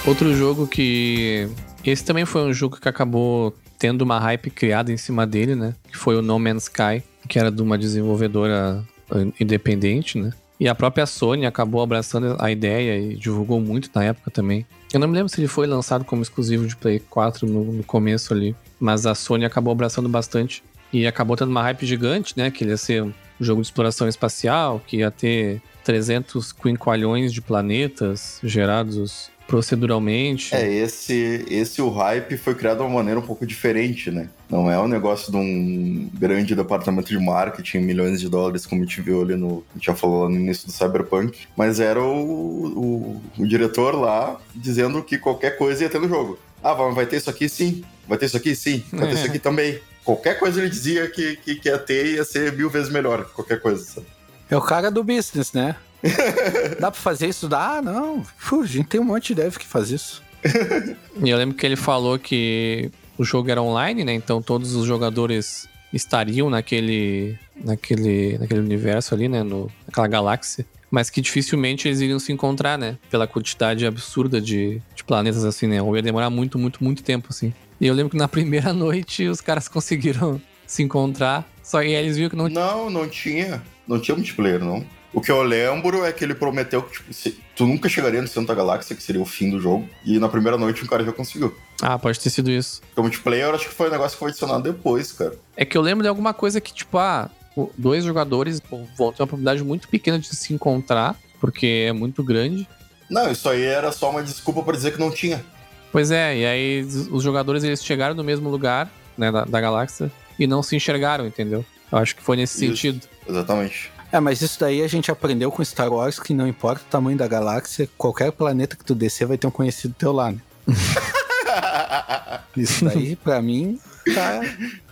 [0.06, 1.48] Outro jogo que.
[1.84, 5.74] Esse também foi um jogo que acabou tendo uma hype criada em cima dele, né?
[5.90, 10.30] Que foi o No Man's Sky, que era de uma desenvolvedora eh, independente, né?
[10.60, 14.64] E a própria Sony acabou abraçando a ideia e divulgou muito na época também.
[14.92, 17.82] Eu não me lembro se ele foi lançado como exclusivo de Play 4 no, no
[17.82, 22.50] começo ali, mas a Sony acabou abraçando bastante e acabou tendo uma hype gigante, né?
[22.50, 27.42] Que ele ia ser um jogo de exploração espacial, que ia ter 300 quinqualhões de
[27.42, 30.54] planetas gerados proceduralmente.
[30.54, 34.28] É, esse, esse o hype foi criado de uma maneira um pouco diferente, né?
[34.50, 38.84] Não é um negócio de um grande departamento de marketing, milhões de dólares, como a
[38.84, 39.64] gente viu ali no.
[39.70, 41.46] A gente já falou lá no início do Cyberpunk.
[41.56, 46.38] Mas era o, o, o diretor lá dizendo que qualquer coisa ia ter no jogo.
[46.62, 47.84] Ah, vai ter isso aqui sim.
[48.08, 48.82] Vai ter isso aqui sim.
[48.92, 49.78] Vai ter isso aqui também.
[50.04, 53.24] Qualquer coisa ele dizia que, que, que ia ter ia ser mil vezes melhor.
[53.34, 54.06] Qualquer coisa, sabe?
[54.48, 55.74] É o cara do business, né?
[56.80, 57.48] Dá pra fazer isso?
[57.48, 57.78] Dá?
[57.78, 58.22] Ah, não.
[58.48, 60.22] Puxa, a gente tem um monte de dev que faz isso.
[61.24, 64.14] e eu lembro que ele falou que o jogo era online, né?
[64.14, 69.42] Então todos os jogadores estariam naquele, naquele, naquele universo ali, né?
[69.42, 70.66] No, naquela galáxia.
[70.90, 72.96] Mas que dificilmente eles iriam se encontrar, né?
[73.10, 75.82] Pela quantidade absurda de, de planetas, assim, né?
[75.82, 77.52] Ou ia demorar muito, muito, muito tempo, assim.
[77.80, 81.48] E eu lembro que na primeira noite os caras conseguiram se encontrar.
[81.62, 83.62] Só que eles viram que não Não, não tinha.
[83.86, 84.84] Não tinha multiplayer, não.
[85.16, 88.28] O que eu lembro é que ele prometeu que, tipo, se, tu nunca chegaria no
[88.28, 89.88] centro da galáxia, que seria o fim do jogo.
[90.04, 91.56] E na primeira noite um cara já conseguiu.
[91.80, 92.82] Ah, pode ter sido isso.
[92.94, 95.34] O multiplayer acho que foi um negócio que foi adicionado depois, cara.
[95.56, 97.30] É que eu lembro de alguma coisa que, tipo, ah,
[97.78, 102.68] dois jogadores vão ter uma probabilidade muito pequena de se encontrar, porque é muito grande.
[103.08, 105.42] Não, isso aí era só uma desculpa para dizer que não tinha.
[105.90, 110.12] Pois é, e aí os jogadores eles chegaram no mesmo lugar, né, da, da galáxia,
[110.38, 111.64] e não se enxergaram, entendeu?
[111.90, 113.08] Eu acho que foi nesse Isso, sentido.
[113.26, 113.95] Exatamente.
[114.10, 117.18] É, mas isso daí a gente aprendeu com Star Wars que não importa o tamanho
[117.18, 120.38] da galáxia, qualquer planeta que tu descer vai ter um conhecido teu lá, né?
[122.56, 123.78] isso daí, pra mim,
[124.14, 124.40] tá...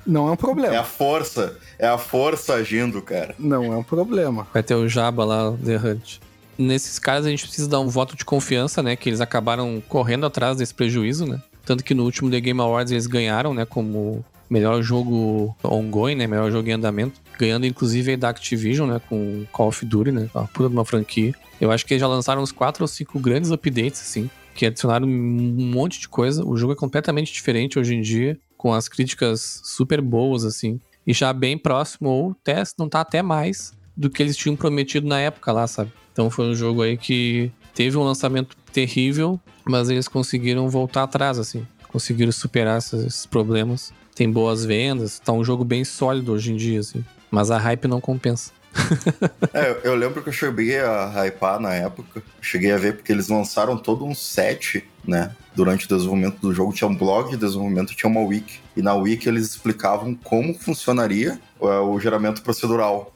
[0.06, 0.74] não é um problema.
[0.74, 3.34] É a força, é a força agindo, cara.
[3.38, 4.46] Não é um problema.
[4.52, 6.18] Vai ter o Jabba lá, The Hunt.
[6.56, 8.94] Nesses casos a gente precisa dar um voto de confiança, né?
[8.94, 11.42] Que eles acabaram correndo atrás desse prejuízo, né?
[11.64, 13.64] Tanto que no último The Game Awards eles ganharam, né?
[13.64, 14.24] Como
[14.54, 16.28] melhor jogo ongoing, né?
[16.28, 17.20] Melhor jogo em andamento.
[17.36, 19.00] Ganhando inclusive da Activision, né?
[19.08, 20.30] Com Call of Duty, né?
[20.32, 21.34] Uma puta de uma franquia.
[21.60, 24.30] Eu acho que já lançaram uns 4 ou 5 grandes updates, assim.
[24.54, 26.46] Que adicionaram um monte de coisa.
[26.46, 28.38] O jogo é completamente diferente hoje em dia.
[28.56, 30.80] Com as críticas super boas, assim.
[31.04, 35.06] E já bem próximo, ou até, não tá até mais do que eles tinham prometido
[35.06, 35.92] na época lá, sabe?
[36.12, 41.38] Então foi um jogo aí que teve um lançamento terrível, mas eles conseguiram voltar atrás,
[41.38, 41.66] assim.
[41.88, 43.92] Conseguiram superar esses problemas.
[44.14, 47.04] Tem boas vendas, tá um jogo bem sólido hoje em dia, assim.
[47.30, 48.52] Mas a hype não compensa.
[49.52, 52.22] é, eu lembro que eu cheguei a hypar na época.
[52.40, 55.34] Cheguei a ver porque eles lançaram todo um set, né?
[55.54, 56.72] Durante o desenvolvimento do jogo.
[56.72, 58.60] Tinha um blog de desenvolvimento, tinha uma wiki.
[58.76, 63.13] E na wiki eles explicavam como funcionaria o, o geramento procedural?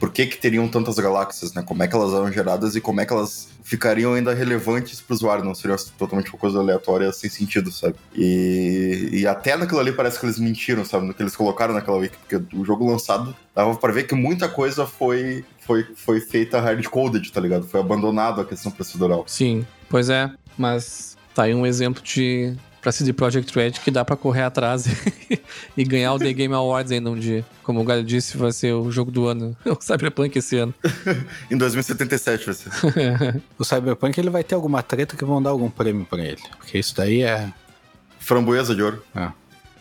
[0.00, 1.62] Por que, que teriam tantas galáxias, né?
[1.62, 5.12] Como é que elas eram geradas e como é que elas ficariam ainda relevantes para
[5.12, 7.96] o usuário, não seria totalmente uma coisa aleatória sem sentido, sabe?
[8.14, 11.06] E, e até naquilo ali parece que eles mentiram, sabe?
[11.06, 14.48] No que eles colocaram naquela wiki, porque o jogo lançado dava para ver que muita
[14.48, 17.66] coisa foi, foi, foi feita hard-coded, tá ligado?
[17.66, 19.24] Foi abandonado a questão procedural.
[19.26, 24.04] Sim, pois é, mas tá aí um exemplo de pra CD Projekt Red que dá
[24.04, 24.86] pra correr atrás
[25.76, 27.44] e ganhar o The Game Awards ainda um dia.
[27.62, 30.74] Como o Galho disse, vai ser o jogo do ano, o Cyberpunk esse ano.
[31.50, 33.42] em 2077 vai ser.
[33.58, 36.40] o Cyberpunk ele vai ter alguma treta que vão dar algum prêmio pra ele.
[36.58, 37.52] Porque isso daí é.
[38.18, 39.02] Framboesa de ouro.
[39.14, 39.32] Ah.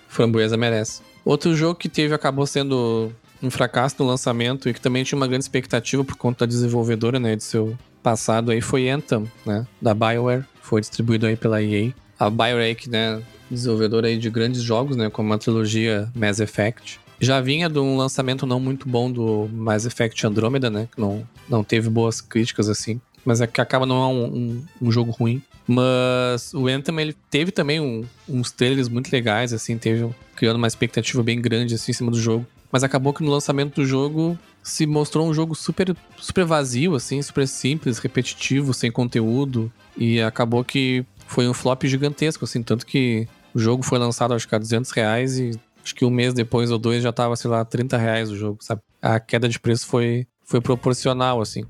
[0.08, 1.02] Framboesa merece.
[1.24, 5.28] Outro jogo que teve acabou sendo um fracasso no lançamento e que também tinha uma
[5.28, 9.94] grande expectativa por conta da desenvolvedora, né, de seu passado aí foi Anthem, né, da
[9.94, 15.10] BioWare, foi distribuído aí pela EA a BioWare, né, desenvolvedora aí de grandes jogos, né,
[15.10, 17.00] como a trilogia Mass Effect.
[17.20, 21.28] Já vinha de um lançamento não muito bom do Mass Effect Andromeda, né, que não,
[21.48, 25.12] não teve boas críticas assim, mas é que acaba não é um, um, um jogo
[25.12, 25.42] ruim.
[25.68, 30.68] Mas o Anthem, ele teve também um, uns trailers muito legais, assim, teve criando uma
[30.68, 32.44] expectativa bem grande, assim, em cima do jogo.
[32.72, 37.22] Mas acabou que no lançamento do jogo se mostrou um jogo super, super vazio, assim,
[37.22, 39.72] super simples, repetitivo, sem conteúdo.
[39.96, 44.48] E acabou que foi um flop gigantesco, assim, tanto que O jogo foi lançado, acho
[44.48, 45.52] que a 200 reais e
[45.84, 48.58] acho que um mês depois ou dois já tava, sei lá, 30 reais o jogo,
[48.62, 48.82] sabe?
[49.02, 51.64] A queda de preço foi, foi proporcional, assim.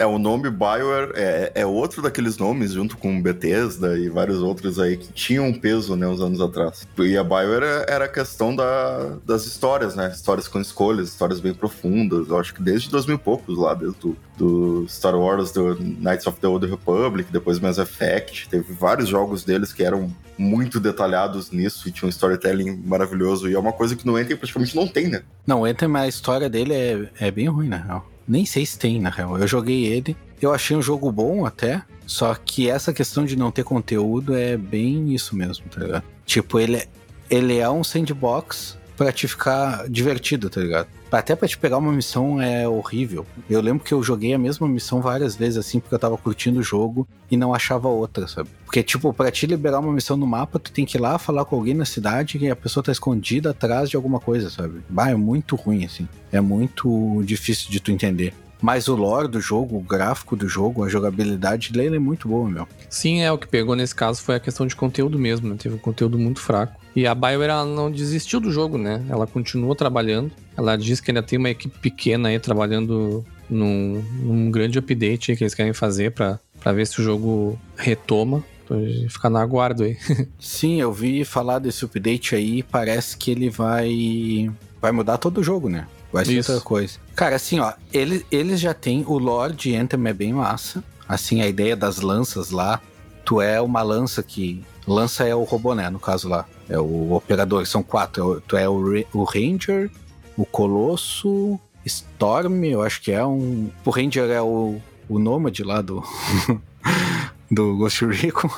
[0.00, 4.78] É, o nome Bioware é, é outro daqueles nomes, junto com Bethesda e vários outros
[4.78, 6.88] aí, que tinham peso, né, uns anos atrás.
[7.00, 10.10] E a Bioware era a questão da, das histórias, né?
[10.10, 12.30] Histórias com escolhas, histórias bem profundas.
[12.30, 16.26] Eu acho que desde 2000 e poucos lá, desde do, do Star Wars, do Knights
[16.26, 18.48] of the Old Republic, depois Mass Effect.
[18.48, 23.50] Teve vários jogos deles que eram muito detalhados nisso e tinham um storytelling maravilhoso.
[23.50, 25.22] E é uma coisa que no Anthem praticamente não tem, né?
[25.46, 28.10] Não, o Anthem, a história dele é, é bem ruim, na real.
[28.30, 29.36] Nem sei se tem, na real.
[29.36, 33.50] Eu joguei ele, eu achei um jogo bom até, só que essa questão de não
[33.50, 36.04] ter conteúdo é bem isso mesmo, tá ligado?
[36.24, 36.86] Tipo, ele, é,
[37.28, 40.86] ele é um sandbox pra te ficar divertido, tá ligado?
[41.10, 43.24] Até pra te pegar uma missão é horrível.
[43.48, 46.60] Eu lembro que eu joguei a mesma missão várias vezes, assim, porque eu tava curtindo
[46.60, 48.50] o jogo e não achava outra, sabe?
[48.66, 51.46] Porque, tipo, pra te liberar uma missão no mapa, tu tem que ir lá falar
[51.46, 54.82] com alguém na cidade e a pessoa tá escondida atrás de alguma coisa, sabe?
[54.90, 56.06] Bah, é muito ruim, assim.
[56.30, 58.34] É muito difícil de tu entender.
[58.60, 62.48] Mas o lore do jogo, o gráfico do jogo, a jogabilidade dele é muito boa,
[62.48, 62.68] meu.
[62.90, 65.56] Sim, é o que pegou nesse caso foi a questão de conteúdo mesmo, né?
[65.58, 66.78] Teve um conteúdo muito fraco.
[66.94, 69.04] E a BioWare ela não desistiu do jogo, né?
[69.08, 70.32] Ela continuou trabalhando.
[70.56, 75.44] Ela diz que ainda tem uma equipe pequena aí trabalhando num, num grande update que
[75.44, 76.38] eles querem fazer para
[76.72, 78.44] ver se o jogo retoma.
[78.64, 79.96] Então, ficar na aguardo aí.
[80.38, 82.62] Sim, eu vi falar desse update aí.
[82.62, 84.50] Parece que ele vai
[84.80, 85.86] vai mudar todo o jogo, né?
[86.12, 86.52] Vai ser Isso.
[86.52, 86.98] outra coisa.
[87.14, 89.04] Cara, assim, ó, eles, eles já têm.
[89.06, 90.82] O lore de Anthem é bem massa.
[91.08, 92.80] Assim, a ideia das lanças lá.
[93.24, 94.64] Tu é uma lança que.
[94.86, 95.88] Lança é o robô, né?
[95.90, 96.46] No caso lá.
[96.70, 97.66] É o operador.
[97.66, 98.38] São quatro.
[98.38, 99.90] É Tu é o, o Ranger,
[100.36, 103.68] o Colosso, Storm, eu acho que é um.
[103.84, 106.02] O Ranger é o, o Nômade lá do.
[107.50, 108.48] do Ghost Recon.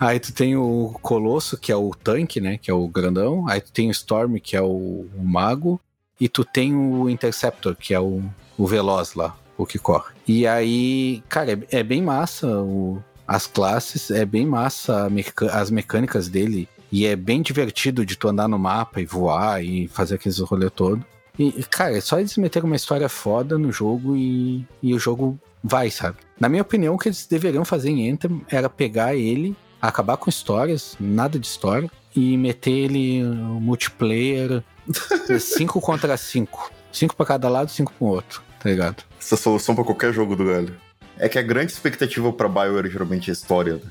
[0.00, 2.58] Aí tu tem o Colosso, que é o tanque, né?
[2.58, 3.46] Que é o grandão.
[3.48, 5.78] Aí tu tem o Storm, que é o, o mago.
[6.20, 8.22] E tu tem o Interceptor, que é o,
[8.56, 10.12] o veloz lá, o que corre.
[10.26, 15.70] E aí, cara, é, é bem massa o- as classes, é bem massa meca- as
[15.70, 16.68] mecânicas dele.
[16.92, 20.68] E é bem divertido de tu andar no mapa e voar e fazer aqueles rolê
[20.68, 21.04] todo.
[21.38, 25.38] E, cara, é só eles meterem uma história foda no jogo e, e o jogo
[25.64, 26.18] vai, sabe?
[26.38, 30.28] Na minha opinião, o que eles deveriam fazer em Anthem era pegar ele, acabar com
[30.28, 34.62] histórias, nada de história, e meter ele multiplayer
[35.40, 36.70] 5 contra 5.
[36.92, 39.02] 5 pra cada lado, 5 pro outro, tá ligado?
[39.18, 40.76] Essa solução pra qualquer jogo do galho.
[41.16, 43.74] É que a grande expectativa pra Bioware geralmente é história.
[43.76, 43.90] né?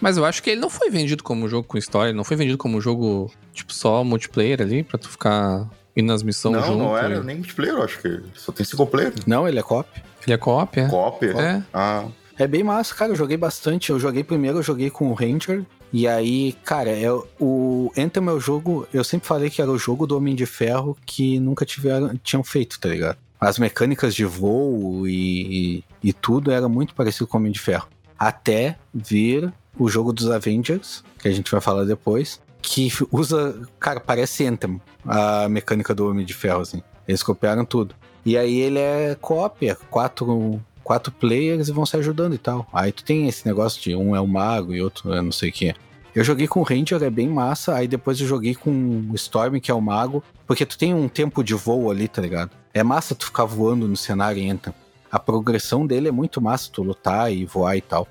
[0.00, 2.36] Mas eu acho que ele não foi vendido como um jogo com história, não foi
[2.36, 6.62] vendido como um jogo, tipo, só multiplayer ali, pra tu ficar indo nas missões não,
[6.64, 6.78] junto.
[6.78, 9.12] não era e- nem multiplayer, eu acho que só tem single player.
[9.26, 9.88] Não, ele é cop.
[10.26, 10.86] Ele é co-op, é?
[10.88, 11.26] Cop.
[11.26, 11.62] É.
[11.72, 12.04] Ah,
[12.38, 13.12] É bem massa, cara.
[13.12, 13.90] Eu joguei bastante.
[13.90, 15.62] Eu joguei primeiro, eu joguei com o Ranger.
[15.92, 18.86] E aí, cara, é, o Anthem é o jogo.
[18.94, 22.42] Eu sempre falei que era o jogo do Homem de Ferro que nunca tiveram, tinham
[22.44, 23.18] feito, tá ligado?
[23.40, 27.58] As mecânicas de voo e, e, e tudo era muito parecido com o Homem de
[27.60, 27.88] Ferro.
[28.18, 33.60] Até vir o jogo dos Avengers, que a gente vai falar depois, que usa.
[33.78, 36.82] Cara, parece Anthem, a mecânica do Homem de Ferro, assim.
[37.06, 37.94] Eles copiaram tudo.
[38.24, 42.66] E aí ele é é quatro, quatro players e vão se ajudando e tal.
[42.72, 45.50] Aí tu tem esse negócio de um é o mago e outro é não sei
[45.50, 45.74] o que.
[46.14, 47.74] Eu joguei com o Ranger, é bem massa.
[47.74, 48.70] Aí depois eu joguei com
[49.10, 50.22] o Storm, que é o mago.
[50.46, 52.50] Porque tu tem um tempo de voo ali, tá ligado?
[52.74, 54.74] É massa tu ficar voando no cenário e entra.
[55.10, 58.06] A progressão dele é muito massa, tu lutar e voar e tal.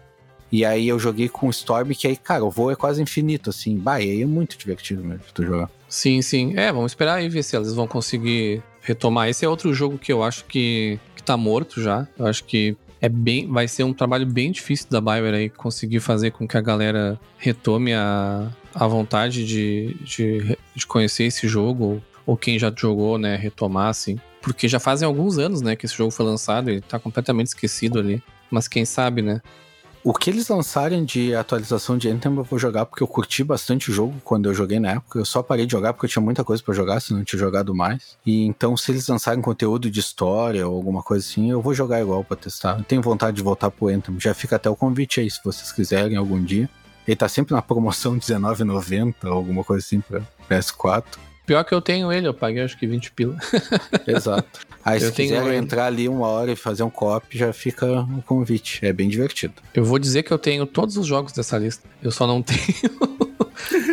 [0.51, 3.49] E aí eu joguei com o Storm, que aí, cara, o voo é quase infinito,
[3.49, 3.77] assim.
[3.77, 5.69] Bah, e aí é muito divertido mesmo tu jogar.
[5.87, 6.53] Sim, sim.
[6.57, 9.29] É, vamos esperar aí ver se eles vão conseguir retomar.
[9.29, 12.07] Esse é outro jogo que eu acho que, que tá morto já.
[12.17, 15.99] Eu acho que é bem, vai ser um trabalho bem difícil da Bioware aí conseguir
[15.99, 21.83] fazer com que a galera retome a, a vontade de, de, de conhecer esse jogo,
[21.83, 24.19] ou, ou quem já jogou, né, retomar, assim.
[24.41, 27.99] Porque já fazem alguns anos, né, que esse jogo foi lançado, ele tá completamente esquecido
[27.99, 28.21] ali.
[28.51, 29.41] Mas quem sabe, né?
[30.01, 33.91] O que eles lançarem de atualização de Anthem eu vou jogar porque eu curti bastante
[33.91, 35.19] o jogo quando eu joguei na época.
[35.19, 37.39] Eu só parei de jogar porque eu tinha muita coisa pra jogar, se não tinha
[37.39, 38.17] jogado mais.
[38.25, 41.99] E então, se eles lançarem conteúdo de história ou alguma coisa assim, eu vou jogar
[41.99, 42.77] igual pra testar.
[42.77, 44.17] Eu tenho vontade de voltar pro Anthem.
[44.19, 46.69] Já fica até o convite aí, se vocês quiserem algum dia.
[47.05, 51.03] Ele tá sempre na promoção R$19,90 ou alguma coisa assim pra PS4.
[51.45, 53.37] Pior que eu tenho ele, eu paguei acho que 20 pila.
[54.07, 54.68] Exato.
[54.83, 55.57] Aí, Eu se tenho quiserem ele.
[55.57, 58.79] entrar ali uma hora e fazer um co-op, já fica o convite.
[58.85, 59.55] É bem divertido.
[59.73, 61.87] Eu vou dizer que eu tenho todos os jogos dessa lista.
[62.01, 62.59] Eu só não tenho.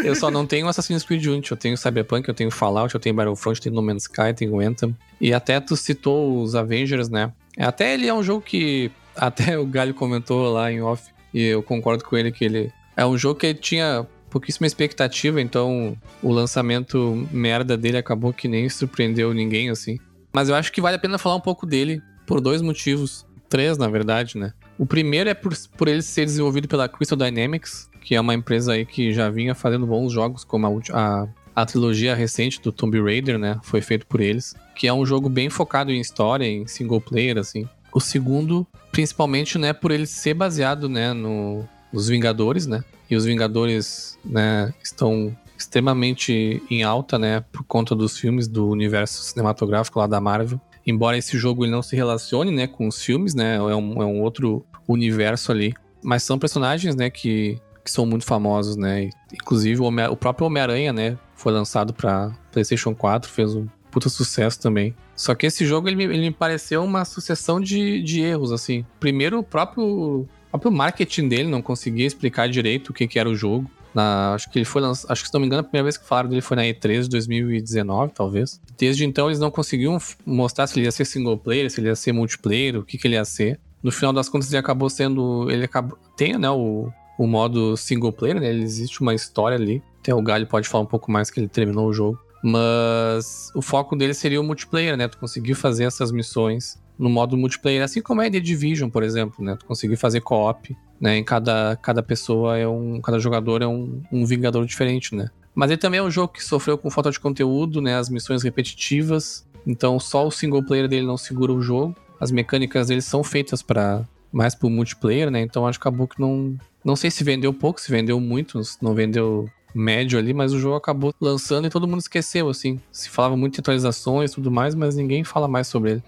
[0.04, 1.50] eu só não tenho Assassin's Creed Unity.
[1.50, 4.34] Eu tenho Cyberpunk, eu tenho Fallout, eu tenho Battlefront, eu tenho No Man's Sky, eu
[4.34, 4.96] tenho Anthem.
[5.20, 7.32] E até tu citou os Avengers, né?
[7.58, 8.90] Até ele é um jogo que.
[9.16, 11.02] Até o Galho comentou lá em off.
[11.34, 12.70] E eu concordo com ele que ele.
[12.96, 18.46] É um jogo que ele tinha pouquíssima expectativa, então o lançamento merda dele acabou que
[18.48, 19.98] nem surpreendeu ninguém, assim.
[20.36, 23.24] Mas eu acho que vale a pena falar um pouco dele por dois motivos.
[23.48, 24.52] Três, na verdade, né?
[24.76, 28.74] O primeiro é por, por ele ser desenvolvido pela Crystal Dynamics, que é uma empresa
[28.74, 33.00] aí que já vinha fazendo bons jogos, como a, a, a trilogia recente do Tomb
[33.00, 33.58] Raider, né?
[33.62, 34.54] Foi feito por eles.
[34.74, 37.66] Que é um jogo bem focado em história, em single player, assim.
[37.90, 42.84] O segundo, principalmente, né, por ele ser baseado, né, no, nos Vingadores, né?
[43.08, 49.22] E os Vingadores, né, estão extremamente em alta, né, por conta dos filmes do universo
[49.22, 50.60] cinematográfico lá da Marvel.
[50.86, 54.06] Embora esse jogo ele não se relacione, né, com os filmes, né, é um, é
[54.06, 55.74] um outro universo ali.
[56.02, 59.10] Mas são personagens, né, que, que são muito famosos, né.
[59.32, 64.08] Inclusive o, Homem, o próprio Homem-Aranha, né, foi lançado para PlayStation 4, fez um puta
[64.08, 64.94] sucesso também.
[65.14, 68.84] Só que esse jogo ele, ele me pareceu uma sucessão de, de erros, assim.
[69.00, 73.28] Primeiro, o próprio, o próprio marketing dele não conseguia explicar direito o que, que era
[73.28, 73.70] o jogo.
[73.96, 75.96] Na, acho que ele foi lançado, acho que se não me engano, a primeira vez
[75.96, 78.60] que falaram dele foi na E3 de 2019, talvez.
[78.76, 81.96] Desde então eles não conseguiam mostrar se ele ia ser single player, se ele ia
[81.96, 83.58] ser multiplayer, o que, que ele ia ser.
[83.82, 88.12] No final das contas ele acabou sendo, ele acabou tem, né, o, o modo single
[88.12, 88.50] player, né?
[88.50, 89.82] Ele existe uma história ali.
[90.00, 92.20] Até o Galho pode falar um pouco mais que ele terminou o jogo.
[92.42, 95.08] Mas o foco dele seria o multiplayer, né?
[95.08, 99.44] Tu conseguir fazer essas missões no modo multiplayer, assim como é The Division, por exemplo,
[99.44, 99.56] né?
[99.56, 101.16] Tu conseguir fazer co-op né?
[101.16, 103.00] Em cada, cada pessoa é um.
[103.00, 105.30] Cada jogador é um, um vingador diferente, né?
[105.54, 107.96] Mas ele também é um jogo que sofreu com falta de conteúdo, né?
[107.96, 109.46] As missões repetitivas.
[109.66, 111.94] Então só o single player dele não segura o jogo.
[112.20, 115.40] As mecânicas dele são feitas para mais pro multiplayer, né?
[115.40, 116.56] Então acho que acabou que não.
[116.84, 120.76] Não sei se vendeu pouco, se vendeu muito, não vendeu médio ali, mas o jogo
[120.76, 122.80] acabou lançando e todo mundo esqueceu, assim.
[122.90, 126.02] Se falava muito de atualizações e tudo mais, mas ninguém fala mais sobre ele.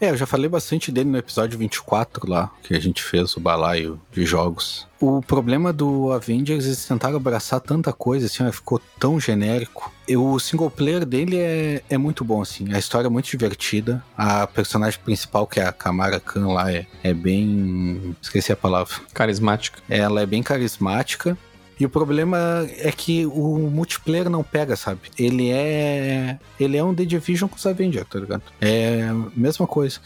[0.00, 3.40] É, eu já falei bastante dele no episódio 24 lá, que a gente fez o
[3.40, 4.86] balaio de jogos.
[5.00, 9.92] O problema do Avengers, eles tentaram abraçar tanta coisa, assim, ficou tão genérico.
[10.08, 12.72] E o single player dele é, é muito bom, assim.
[12.72, 14.02] A história é muito divertida.
[14.16, 18.16] A personagem principal, que é a Kamara Khan lá, é, é bem.
[18.22, 18.94] Esqueci a palavra.
[19.12, 19.80] Carismática.
[19.88, 21.36] Ela é bem carismática.
[21.78, 25.00] E o problema é que o multiplayer não pega, sabe?
[25.18, 26.38] Ele é.
[26.58, 28.42] Ele é um The Division com os Avengers, tá ligado?
[28.60, 30.00] É a mesma coisa.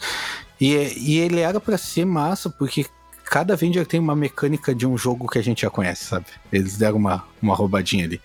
[0.59, 2.85] E, e ele era para ser massa, porque
[3.25, 6.25] cada Avenger tem uma mecânica de um jogo que a gente já conhece, sabe?
[6.51, 8.21] Eles deram uma, uma roubadinha ali.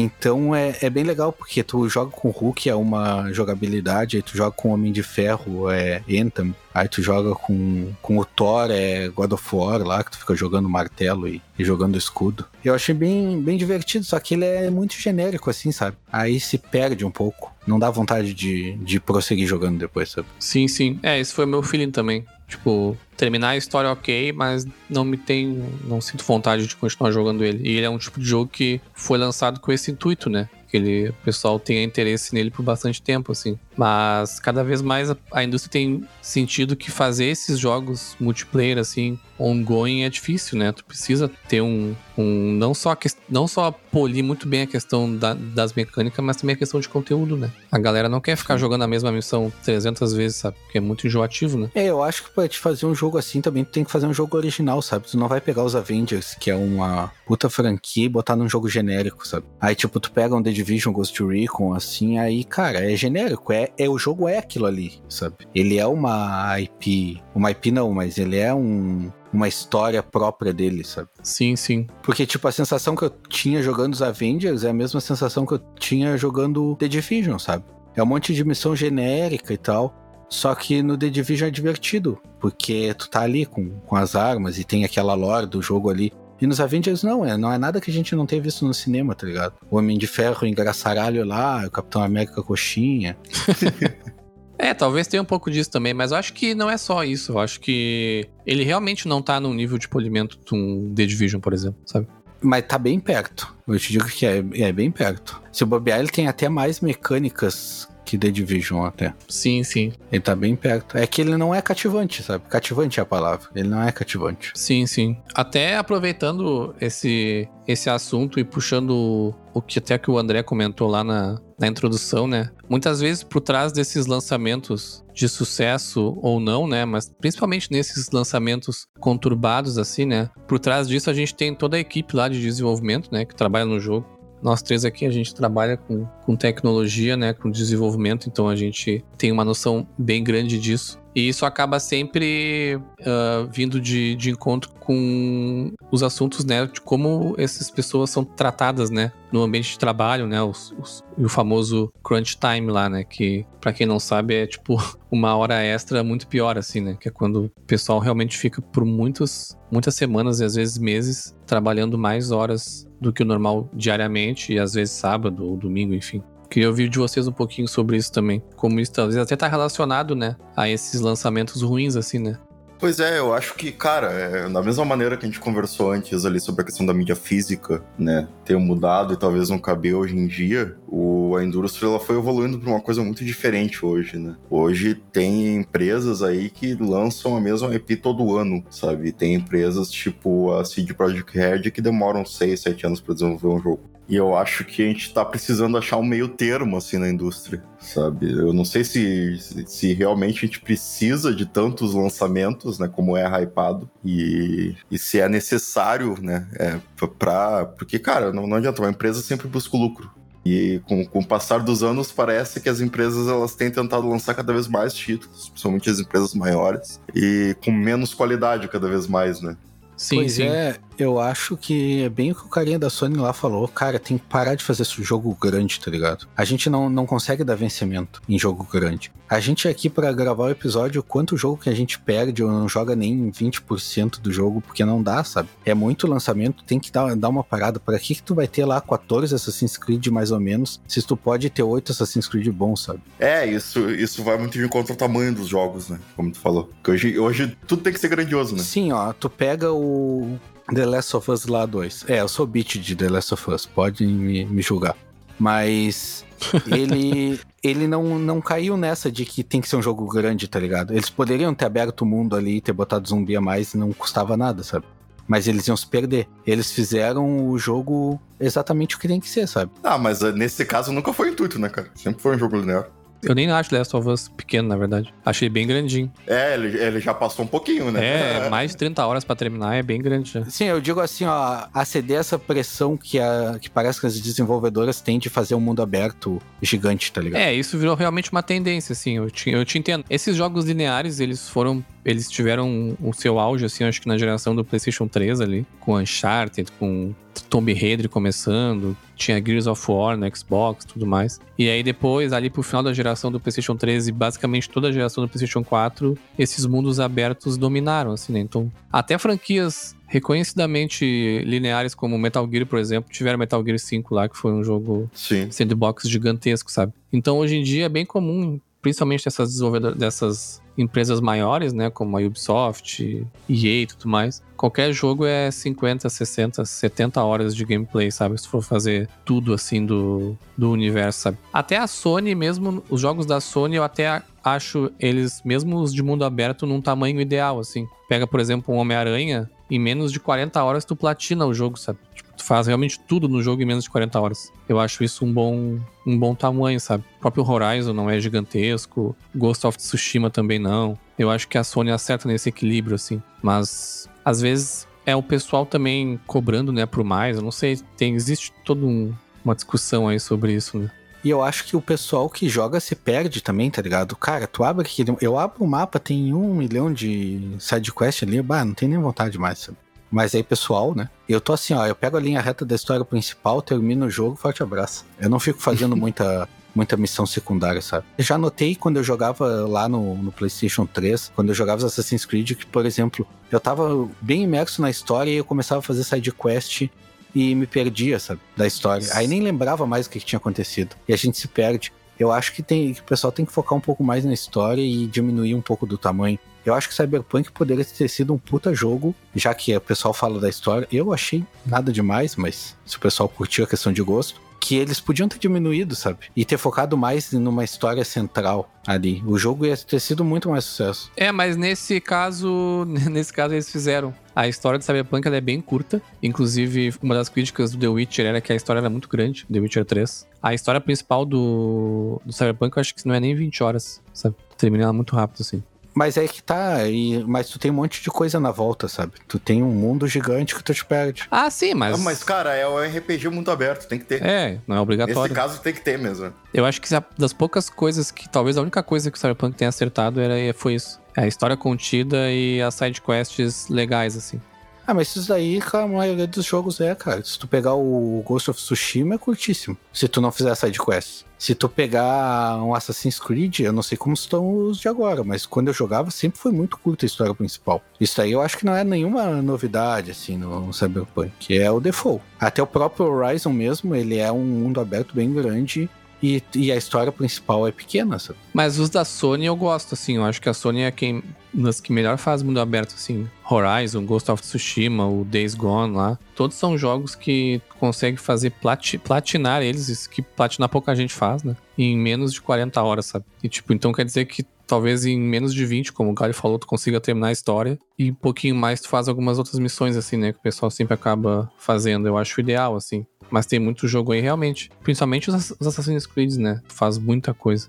[0.00, 4.22] Então é, é bem legal, porque tu joga com o Hulk, é uma jogabilidade, aí
[4.22, 8.24] tu joga com o Homem de Ferro, é Anthem, aí tu joga com, com o
[8.24, 12.44] Thor, é God of War lá, que tu fica jogando martelo e, e jogando escudo.
[12.64, 15.96] Eu achei bem, bem divertido, só que ele é muito genérico, assim, sabe?
[16.12, 17.54] Aí se perde um pouco.
[17.66, 20.28] Não dá vontade de, de prosseguir jogando depois, sabe?
[20.38, 20.98] Sim, sim.
[21.02, 22.24] É, esse foi meu feeling também.
[22.48, 25.64] Tipo, terminar a história ok, mas não me tem.
[25.84, 27.68] não sinto vontade de continuar jogando ele.
[27.68, 30.48] E ele é um tipo de jogo que foi lançado com esse intuito, né?
[30.68, 33.58] Que ele, o pessoal tenha interesse nele por bastante tempo, assim.
[33.76, 39.18] Mas cada vez mais a, a indústria tem sentido que fazer esses jogos multiplayer, assim,
[39.38, 40.72] ongoing é difícil, né?
[40.72, 41.94] Tu precisa ter um.
[42.16, 46.36] um não, só que, não só polir muito bem a questão da, das mecânicas, mas
[46.36, 47.50] também a questão de conteúdo, né?
[47.70, 50.56] A galera não quer ficar jogando a mesma missão 300 vezes, sabe?
[50.64, 51.70] Porque é muito enjoativo, né?
[51.74, 54.06] É, eu acho que pra te fazer um jogo assim também tu tem que fazer
[54.06, 55.06] um jogo original, sabe?
[55.06, 58.68] Tu não vai pegar os Avengers, que é uma puta franquia, e botar num jogo
[58.68, 59.46] genérico, sabe?
[59.60, 63.52] Aí, tipo, tu pega um The Division Ghost Recon, assim, aí, cara, é genérico.
[63.52, 65.46] É, é o jogo é aquilo ali, sabe?
[65.54, 67.22] Ele é uma IP.
[67.34, 71.08] Uma IP não, mas ele é um, uma história própria dele, sabe?
[71.22, 71.86] Sim, sim.
[72.02, 75.52] Porque, tipo, a sensação que eu tinha jogando os Avengers é a mesma sensação que
[75.52, 77.64] eu tinha jogando The Division, sabe?
[77.94, 79.94] É um monte de missão genérica e tal.
[80.28, 84.58] Só que no The Division é divertido, porque tu tá ali com, com as armas
[84.58, 86.12] e tem aquela lore do jogo ali.
[86.40, 88.74] E nos Avengers não, é, não é nada que a gente não tenha visto no
[88.74, 89.54] cinema, tá ligado?
[89.70, 93.16] O Homem de Ferro engraçaralho lá, o Capitão América coxinha.
[94.58, 97.32] É, talvez tenha um pouco disso também, mas eu acho que não é só isso.
[97.32, 101.40] Eu acho que ele realmente não tá no nível de polimento de um The Division,
[101.40, 102.06] por exemplo, sabe?
[102.40, 103.54] Mas tá bem perto.
[103.66, 105.40] Eu te digo que é, é bem perto.
[105.52, 109.12] Se o bobear, ele tem até mais mecânicas que The Division até.
[109.28, 109.92] Sim, sim.
[110.10, 110.96] Ele tá bem perto.
[110.96, 112.44] É que ele não é cativante, sabe?
[112.48, 113.48] Cativante é a palavra.
[113.54, 114.52] Ele não é cativante.
[114.54, 115.16] Sim, sim.
[115.34, 121.02] Até aproveitando esse, esse assunto e puxando o que até que o André comentou lá
[121.02, 122.50] na, na introdução, né?
[122.68, 126.84] Muitas vezes por trás desses lançamentos de sucesso ou não, né?
[126.84, 130.30] Mas principalmente nesses lançamentos conturbados assim, né?
[130.46, 133.24] Por trás disso a gente tem toda a equipe lá de desenvolvimento, né?
[133.24, 134.06] Que trabalha no jogo.
[134.42, 137.32] Nós três aqui a gente trabalha com, com tecnologia, né?
[137.32, 140.98] Com desenvolvimento, então a gente tem uma noção bem grande disso.
[141.16, 146.66] E isso acaba sempre uh, vindo de, de encontro com os assuntos, né?
[146.66, 149.10] De como essas pessoas são tratadas, né?
[149.32, 150.42] No ambiente de trabalho, né?
[150.42, 153.02] Os, os, o famoso crunch time lá, né?
[153.02, 154.76] Que, para quem não sabe, é tipo
[155.10, 156.98] uma hora extra muito pior, assim, né?
[157.00, 161.34] Que é quando o pessoal realmente fica por muitos, muitas semanas e às vezes meses
[161.46, 166.22] trabalhando mais horas do que o normal diariamente e às vezes sábado ou domingo, enfim.
[166.48, 168.42] Queria ouvir de vocês um pouquinho sobre isso também.
[168.56, 170.36] Como isso talvez até tá relacionado, né?
[170.56, 172.38] A esses lançamentos ruins, assim, né?
[172.78, 176.26] Pois é, eu acho que, cara, é, da mesma maneira que a gente conversou antes
[176.26, 180.14] ali sobre a questão da mídia física, né, ter mudado e talvez não caber hoje
[180.14, 184.36] em dia, o, a indústria ela foi evoluindo para uma coisa muito diferente hoje, né?
[184.48, 189.12] Hoje tem empresas aí que lançam a mesma IP todo ano, sabe?
[189.12, 193.62] Tem empresas tipo a CD Projekt Red que demoram 6, 7 anos para desenvolver um
[193.62, 193.96] jogo.
[194.08, 197.60] E eu acho que a gente tá precisando achar um meio termo, assim, na indústria,
[197.80, 198.30] sabe?
[198.30, 203.24] Eu não sei se, se realmente a gente precisa de tantos lançamentos, né, como é
[203.42, 206.78] hypado, e, e se é necessário, né, é,
[207.18, 207.64] pra...
[207.64, 210.08] Porque, cara, não, não adianta, uma empresa sempre busca lucro.
[210.46, 214.32] E com, com o passar dos anos, parece que as empresas elas têm tentado lançar
[214.34, 219.40] cada vez mais títulos, principalmente as empresas maiores, e com menos qualidade cada vez mais,
[219.40, 219.56] né?
[219.96, 220.44] Sim, pois sim.
[220.44, 223.66] é, eu acho que é bem o que o carinha da Sony lá falou.
[223.68, 226.26] Cara, tem que parar de fazer esse jogo grande, tá ligado?
[226.36, 229.12] A gente não, não consegue dar vencimento em jogo grande.
[229.28, 232.50] A gente é aqui para gravar o episódio, quanto jogo que a gente perde ou
[232.50, 235.48] não joga nem 20% do jogo, porque não dá, sabe?
[235.64, 237.80] É muito lançamento, tem que dar, dar uma parada.
[237.80, 241.16] Para que que tu vai ter lá 14 Assassin's Creed mais ou menos, se tu
[241.16, 243.00] pode ter 8 Assassin's Creed bons, sabe?
[243.18, 245.98] É, isso, isso vai muito de encontro ao tamanho dos jogos, né?
[246.14, 246.70] Como tu falou.
[246.76, 248.62] Porque hoje, hoje tudo tem que ser grandioso, né?
[248.62, 250.38] Sim, ó, tu pega o
[250.72, 252.06] The Last of Us lá 2.
[252.08, 254.96] É, eu sou beat de The Last of Us, pode me, me julgar.
[255.38, 256.24] Mas
[256.66, 260.58] ele ele não, não caiu nessa de que tem que ser um jogo grande, tá
[260.58, 260.92] ligado?
[260.92, 264.36] Eles poderiam ter aberto o mundo ali, ter botado zumbi a mais e não custava
[264.36, 264.86] nada, sabe?
[265.26, 266.28] Mas eles iam se perder.
[266.46, 269.72] Eles fizeram o jogo exatamente o que tem que ser, sabe?
[269.82, 271.90] Ah, mas eh, nesse caso nunca foi intuito, né, cara?
[271.96, 272.88] Sempre foi um jogo linear.
[273.22, 275.12] Eu nem acho Last of Us pequeno, na verdade.
[275.24, 276.10] Achei bem grandinho.
[276.26, 278.44] É, ele, ele já passou um pouquinho, né?
[278.44, 280.44] É, mais de 30 horas para terminar é bem grande já.
[280.44, 285.00] Sim, eu digo assim, ó, aceder essa pressão que, a, que parece que as desenvolvedoras
[285.00, 287.40] têm de fazer um mundo aberto gigante, tá ligado?
[287.40, 290.04] É, isso virou realmente uma tendência, assim, eu te, eu te entendo.
[290.08, 294.54] Esses jogos lineares, eles foram eles tiveram o seu auge, assim, acho que na geração
[294.54, 297.12] do PlayStation 3 ali, com Uncharted, com
[297.50, 301.40] Tomb Raider começando, tinha Gears of War no Xbox tudo mais.
[301.58, 304.92] E aí depois, ali pro final da geração do PlayStation 3 e basicamente toda a
[304.92, 308.38] geração do PlayStation 4, esses mundos abertos dominaram, assim, né?
[308.38, 314.28] Então, até franquias reconhecidamente lineares como Metal Gear, por exemplo, tiveram Metal Gear 5 lá,
[314.28, 315.50] que foi um jogo Sim.
[315.50, 316.92] sandbox gigantesco, sabe?
[317.12, 322.16] Então, hoje em dia é bem comum principalmente dessas desenvolvedoras, dessas empresas maiores, né, como
[322.16, 328.12] a Ubisoft, EA e tudo mais, qualquer jogo é 50, 60, 70 horas de gameplay,
[328.12, 328.40] sabe?
[328.40, 331.38] Se for fazer tudo assim do, do universo, sabe?
[331.52, 336.00] Até a Sony mesmo, os jogos da Sony, eu até acho eles, mesmo os de
[336.00, 337.88] mundo aberto, num tamanho ideal, assim.
[338.08, 341.98] Pega, por exemplo, um Homem-Aranha, em menos de 40 horas tu platina o jogo, sabe?
[342.36, 344.52] Tu faz realmente tudo no jogo em menos de 40 horas.
[344.68, 347.04] Eu acho isso um bom, um bom tamanho, sabe?
[347.16, 350.98] O próprio Horizon não é gigantesco, Ghost of Tsushima também não.
[351.18, 353.22] Eu acho que a Sony acerta nesse equilíbrio, assim.
[353.42, 357.36] Mas, às vezes, é o pessoal também cobrando, né, pro mais.
[357.36, 359.14] Eu não sei, tem, existe toda um,
[359.44, 360.90] uma discussão aí sobre isso, né?
[361.24, 364.14] E eu acho que o pessoal que joga se perde também, tá ligado?
[364.14, 368.64] Cara, tu abre aqui, eu abro o mapa, tem um milhão de sidequest ali, bah,
[368.64, 369.78] não tem nem vontade mais, sabe?
[370.10, 371.08] Mas aí, pessoal, né?
[371.28, 374.36] Eu tô assim, ó, eu pego a linha reta da história principal, termino o jogo,
[374.36, 375.04] forte abraço.
[375.20, 378.04] Eu não fico fazendo muita muita missão secundária, sabe?
[378.18, 382.26] Eu já notei quando eu jogava lá no, no PlayStation 3, quando eu jogava Assassin's
[382.26, 386.04] Creed, que, por exemplo, eu tava bem imerso na história e eu começava a fazer
[386.04, 386.88] side quest
[387.34, 389.06] e me perdia, sabe, da história.
[389.12, 390.94] Aí nem lembrava mais o que, que tinha acontecido.
[391.08, 391.92] E a gente se perde.
[392.18, 394.80] Eu acho que, tem, que o pessoal tem que focar um pouco mais na história
[394.80, 396.38] e diminuir um pouco do tamanho.
[396.64, 400.40] Eu acho que Cyberpunk poderia ter sido um puta jogo, já que o pessoal fala
[400.40, 400.88] da história.
[400.90, 404.98] Eu achei nada demais, mas se o pessoal curtiu a questão de gosto, que eles
[404.98, 406.18] podiam ter diminuído, sabe?
[406.34, 409.22] E ter focado mais numa história central ali.
[409.24, 411.12] O jogo ia ter sido muito mais sucesso.
[411.16, 414.12] É, mas nesse caso, nesse caso eles fizeram.
[414.34, 416.02] A história de Cyberpunk é bem curta.
[416.20, 419.60] Inclusive, uma das críticas do The Witcher era que a história era muito grande, The
[419.60, 420.26] Witcher 3.
[420.42, 424.34] A história principal do, do Cyberpunk eu acho que não é nem 20 horas, sabe?
[424.58, 425.62] Termina ela muito rápido, assim.
[425.96, 429.14] Mas é que tá, e, mas tu tem um monte de coisa na volta, sabe?
[429.26, 431.26] Tu tem um mundo gigante que tu te perde.
[431.30, 431.94] Ah, sim, mas.
[431.94, 434.22] Ah, mas, cara, é o RPG muito aberto, tem que ter.
[434.22, 435.34] É, não é Nesse obrigatório.
[435.34, 436.34] caso tem que ter mesmo.
[436.52, 438.28] Eu acho que das poucas coisas que.
[438.28, 441.00] Talvez a única coisa que o Cyberpunk tenha acertado era, foi isso.
[441.16, 444.38] É a história contida e as side quests legais, assim.
[444.86, 447.22] Ah, mas isso daí, a maioria dos jogos é, cara.
[447.24, 449.76] Se tu pegar o Ghost of Tsushima, é curtíssimo.
[449.92, 451.24] Se tu não fizer side quest.
[451.38, 455.44] Se tu pegar um Assassin's Creed, eu não sei como estão os de agora, mas
[455.44, 457.82] quando eu jogava sempre foi muito curta a história principal.
[458.00, 461.32] Isso aí eu acho que não é nenhuma novidade, assim, no Cyberpunk.
[461.38, 462.22] que É o default.
[462.38, 465.90] Até o próprio Horizon mesmo, ele é um mundo aberto bem grande
[466.22, 468.38] e, e a história principal é pequena, sabe?
[468.52, 470.16] Mas os da Sony eu gosto, assim.
[470.16, 471.22] Eu acho que a Sony é quem.
[471.52, 473.28] Das que melhor faz mundo aberto, assim.
[473.50, 476.18] Horizon, Ghost of Tsushima, o Days Gone lá.
[476.34, 481.42] Todos são jogos que consegue fazer plati- platinar eles, isso que platinar pouca gente faz,
[481.42, 481.56] né?
[481.78, 483.24] Em menos de 40 horas, sabe?
[483.42, 486.58] E tipo, então quer dizer que talvez em menos de 20, como o Gary falou,
[486.58, 487.78] tu consiga terminar a história.
[487.98, 490.32] E um pouquinho mais tu faz algumas outras missões, assim, né?
[490.32, 492.06] Que o pessoal sempre acaba fazendo.
[492.08, 493.06] Eu acho ideal, assim.
[493.30, 494.70] Mas tem muito jogo aí realmente.
[494.82, 496.60] Principalmente os Ass- os Assassin's Creed, né?
[496.68, 497.68] Tu faz muita coisa.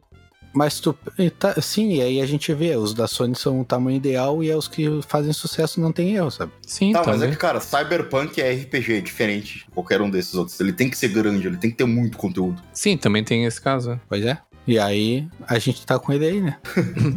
[0.53, 0.97] Mas tu.
[1.37, 4.49] tá- sim, e aí a gente vê, os da Sony são o tamanho ideal e
[4.49, 6.51] é os que fazem sucesso não tem erro, sabe?
[6.65, 10.33] Sim, Tá, mas é que, cara, Cyberpunk é RPG, é diferente de qualquer um desses
[10.33, 10.59] outros.
[10.59, 12.59] Ele tem que ser grande, ele tem que ter muito conteúdo.
[12.73, 13.91] Sim, também tem esse caso.
[13.91, 13.99] né?
[14.09, 14.39] Pois é.
[14.67, 16.57] E aí a gente tá com ele aí, né?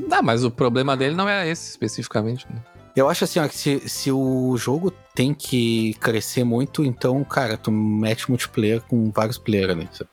[0.08, 2.46] Não, mas o problema dele não é esse especificamente.
[2.48, 2.60] Né?
[2.94, 7.56] Eu acho assim, ó, que se, se o jogo tem que crescer muito, então, cara,
[7.56, 10.10] tu mete multiplayer com vários players ali, sabe?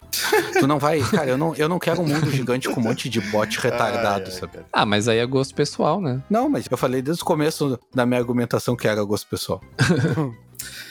[0.60, 1.00] tu não vai.
[1.12, 4.32] Cara, eu não, eu não quero um mundo gigante com um monte de bot retardado,
[4.32, 4.60] sabe?
[4.72, 6.22] Ah, mas aí é gosto pessoal, né?
[6.30, 9.62] Não, mas eu falei desde o começo da minha argumentação que era gosto pessoal.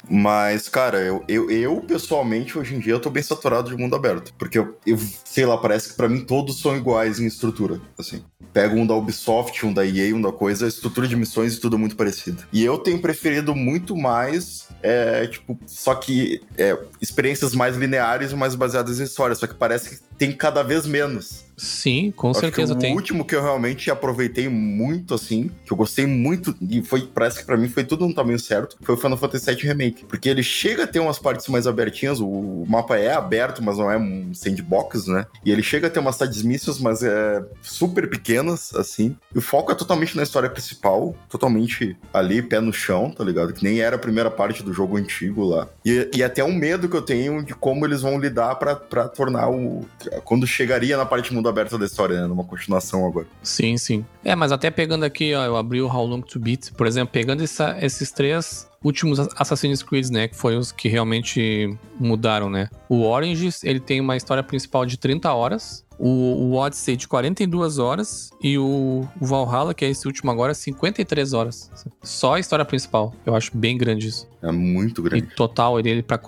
[0.09, 3.97] Mas, cara, eu, eu, eu, pessoalmente, hoje em dia, eu tô bem saturado de mundo
[3.97, 4.33] aberto.
[4.39, 7.81] Porque eu, eu sei lá, parece que pra mim todos são iguais em estrutura.
[7.99, 11.55] Assim, pego um da Ubisoft, um da EA, um da coisa, a estrutura de missões
[11.55, 12.45] e tudo é muito parecido.
[12.53, 18.37] E eu tenho preferido muito mais, é, tipo, só que é, experiências mais lineares e
[18.37, 19.35] mais baseadas em história.
[19.35, 21.46] Só que parece que tem cada vez menos.
[21.57, 22.95] Sim, com Acho certeza o tem.
[22.95, 27.45] último que eu realmente aproveitei muito, assim, que eu gostei muito, e foi, parece que
[27.47, 30.05] pra mim foi tudo no tamanho certo, foi o Final Fantasy VII Remake.
[30.05, 33.91] Porque ele chega a ter umas partes mais abertinhas, o mapa é aberto, mas não
[33.91, 35.27] é um sandbox, né?
[35.45, 39.17] E ele chega a ter umas side missions, mas é super pequenas, assim.
[39.35, 43.53] E o foco é totalmente na história principal, totalmente ali, pé no chão, tá ligado?
[43.53, 45.69] Que nem era a primeira parte do jogo antigo lá.
[45.85, 49.09] E, e até um medo que eu tenho de como eles vão lidar pra, pra
[49.09, 49.87] tornar o.
[50.25, 52.27] Quando chegaria na parte mundo aberto da história, né?
[52.27, 53.27] Numa continuação agora.
[53.43, 54.05] Sim, sim.
[54.25, 57.13] É, mas até pegando aqui, ó, eu abri o How Long to Beat, por exemplo,
[57.13, 62.69] pegando essa- esses três últimos Assassin's Creed, né, que foi os que realmente mudaram, né?
[62.89, 67.79] O Origins, ele tem uma história principal de 30 horas, o, o Odyssey de 42
[67.79, 71.71] horas e o, o Valhalla, que é esse último agora, 53 horas.
[72.03, 73.15] Só a história principal.
[73.25, 74.29] Eu acho bem grande isso.
[74.43, 75.35] É muito E grande.
[75.35, 76.19] total ele pra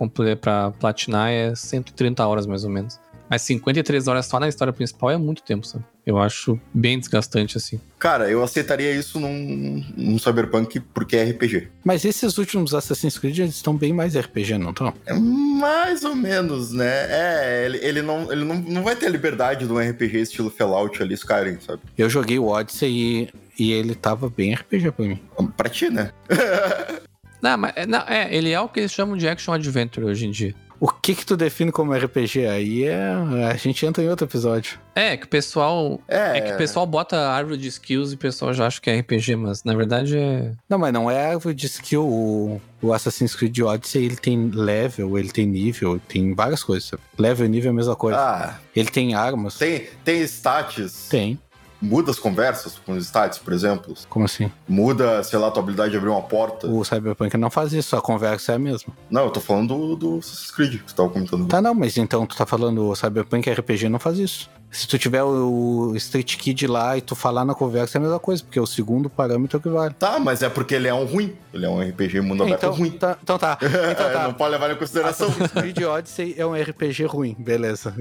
[0.70, 2.98] platinar é 130 horas mais ou menos.
[3.28, 5.84] Mas 53 horas só na história principal é muito tempo, sabe?
[6.06, 7.78] Eu acho bem desgastante, assim.
[7.98, 11.68] Cara, eu aceitaria isso num, num Cyberpunk porque é RPG.
[11.84, 14.94] Mas esses últimos Assassin's Creed, eles estão bem mais RPG, não estão?
[15.04, 17.06] É mais ou menos, né?
[17.10, 20.50] É, ele, ele, não, ele não, não vai ter a liberdade de um RPG estilo
[20.50, 21.82] Fallout ali, Skyrim, sabe?
[21.96, 22.90] Eu joguei o Odyssey
[23.58, 25.20] e, e ele tava bem RPG pra mim.
[25.56, 26.12] Pra ti, né?
[27.40, 30.26] Não, mas é, não, é, ele é o que eles chamam de action adventure hoje
[30.26, 30.54] em dia.
[30.80, 32.46] O que que tu define como RPG?
[32.46, 33.12] Aí é...
[33.50, 34.78] A gente entra em outro episódio.
[34.94, 36.00] É, que o pessoal.
[36.06, 38.88] É, É que o pessoal bota árvore de skills e o pessoal já acha que
[38.90, 40.52] é RPG, mas na verdade é.
[40.68, 42.04] Não, mas não é árvore de skill.
[42.04, 46.92] O, o Assassin's Creed Odyssey, ele tem level, ele tem nível, tem várias coisas.
[47.18, 48.18] Level e nível é a mesma coisa.
[48.18, 49.56] Ah, Ele tem armas.
[49.58, 51.08] tem, tem stats.
[51.08, 51.38] Tem.
[51.80, 53.94] Muda as conversas com os stats, por exemplo.
[54.08, 54.50] Como assim?
[54.68, 56.66] Muda, sei lá, a tua habilidade de abrir uma porta.
[56.66, 58.92] O Cyberpunk não faz isso, a conversa é a mesma.
[59.08, 61.46] Não, eu tô falando do, do Assassin's Creed que tu tava comentando.
[61.46, 64.50] Tá, não, mas então tu tá falando o Cyberpunk RPG não faz isso.
[64.70, 68.18] Se tu tiver o Street Kid lá e tu falar na conversa é a mesma
[68.18, 69.94] coisa, porque é o segundo parâmetro que vale.
[69.94, 71.34] Tá, mas é porque ele é um ruim.
[71.54, 72.90] Ele é um RPG mundo aberto Então, ruim.
[72.90, 73.56] tá, então tá.
[73.90, 74.24] Então tá.
[74.24, 75.28] não pode levar em consideração.
[75.28, 77.94] Assassin's Creed Odyssey é um RPG ruim, beleza.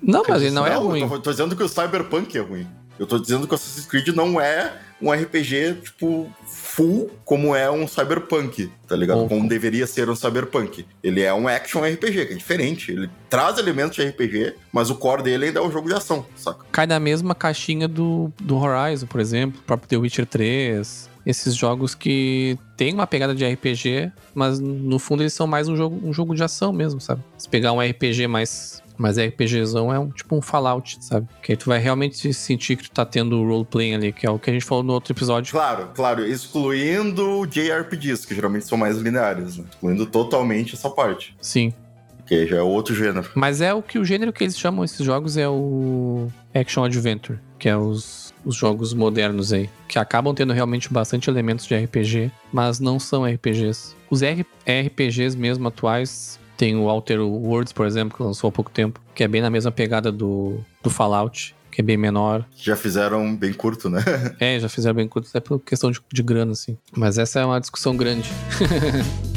[0.00, 1.00] Não, mas ele não é ruim.
[1.02, 2.68] Eu tô, tô dizendo que o Cyberpunk é ruim.
[2.98, 7.70] Eu tô dizendo que o Assassin's Creed não é um RPG, tipo, full como é
[7.70, 9.18] um Cyberpunk, tá ligado?
[9.20, 10.86] Ou- Como deveria ser um Cyberpunk.
[11.02, 12.92] Ele é um action RPG, que é diferente.
[12.92, 16.24] Ele traz elementos de RPG, mas o core dele ainda é um jogo de ação,
[16.34, 16.64] saca?
[16.72, 21.10] Cai na mesma caixinha do, do Horizon, por exemplo, o próprio The Witcher 3.
[21.26, 25.76] Esses jogos que tem uma pegada de RPG, mas no fundo eles são mais um
[25.76, 27.20] jogo, um jogo de ação mesmo, sabe?
[27.36, 31.28] Se pegar um RPG mais Mas RPGzão é um, tipo um Fallout, sabe?
[31.42, 34.38] Que aí tu vai realmente sentir que tu tá tendo roleplay ali, que é o
[34.38, 35.52] que a gente falou no outro episódio.
[35.52, 39.64] Claro, claro, excluindo JRPGs, que geralmente são mais lineares, né?
[39.70, 41.36] Excluindo totalmente essa parte.
[41.40, 41.72] Sim.
[42.26, 43.30] Que já é outro gênero.
[43.34, 47.38] Mas é o que o gênero que eles chamam esses jogos é o Action Adventure,
[47.56, 52.32] que é os, os jogos modernos aí, que acabam tendo realmente bastante elementos de RPG,
[52.52, 53.94] mas não são RPGs.
[54.10, 58.70] Os R RPGs mesmo atuais tem o Outer Worlds, por exemplo, que lançou há pouco
[58.70, 62.44] tempo, que é bem na mesma pegada do, do Fallout, que é bem menor.
[62.56, 64.02] Já fizeram bem curto, né?
[64.40, 66.76] É, já fizeram bem curto, até por questão de, de grana, assim.
[66.96, 68.30] Mas essa é uma discussão grande.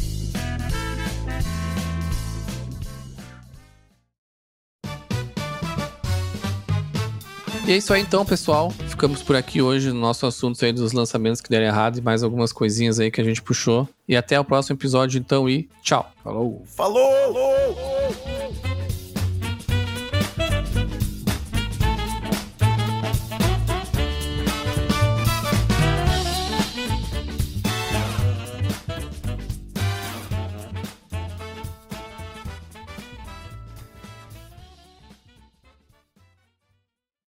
[7.70, 8.72] E é isso aí então, pessoal.
[8.72, 12.24] Ficamos por aqui hoje no nosso assunto aí dos lançamentos que deram errado e mais
[12.24, 13.88] algumas coisinhas aí que a gente puxou.
[14.08, 16.12] E até o próximo episódio então e tchau.
[16.24, 16.64] Falou.
[16.66, 17.12] Falou!
[17.32, 18.79] Falou!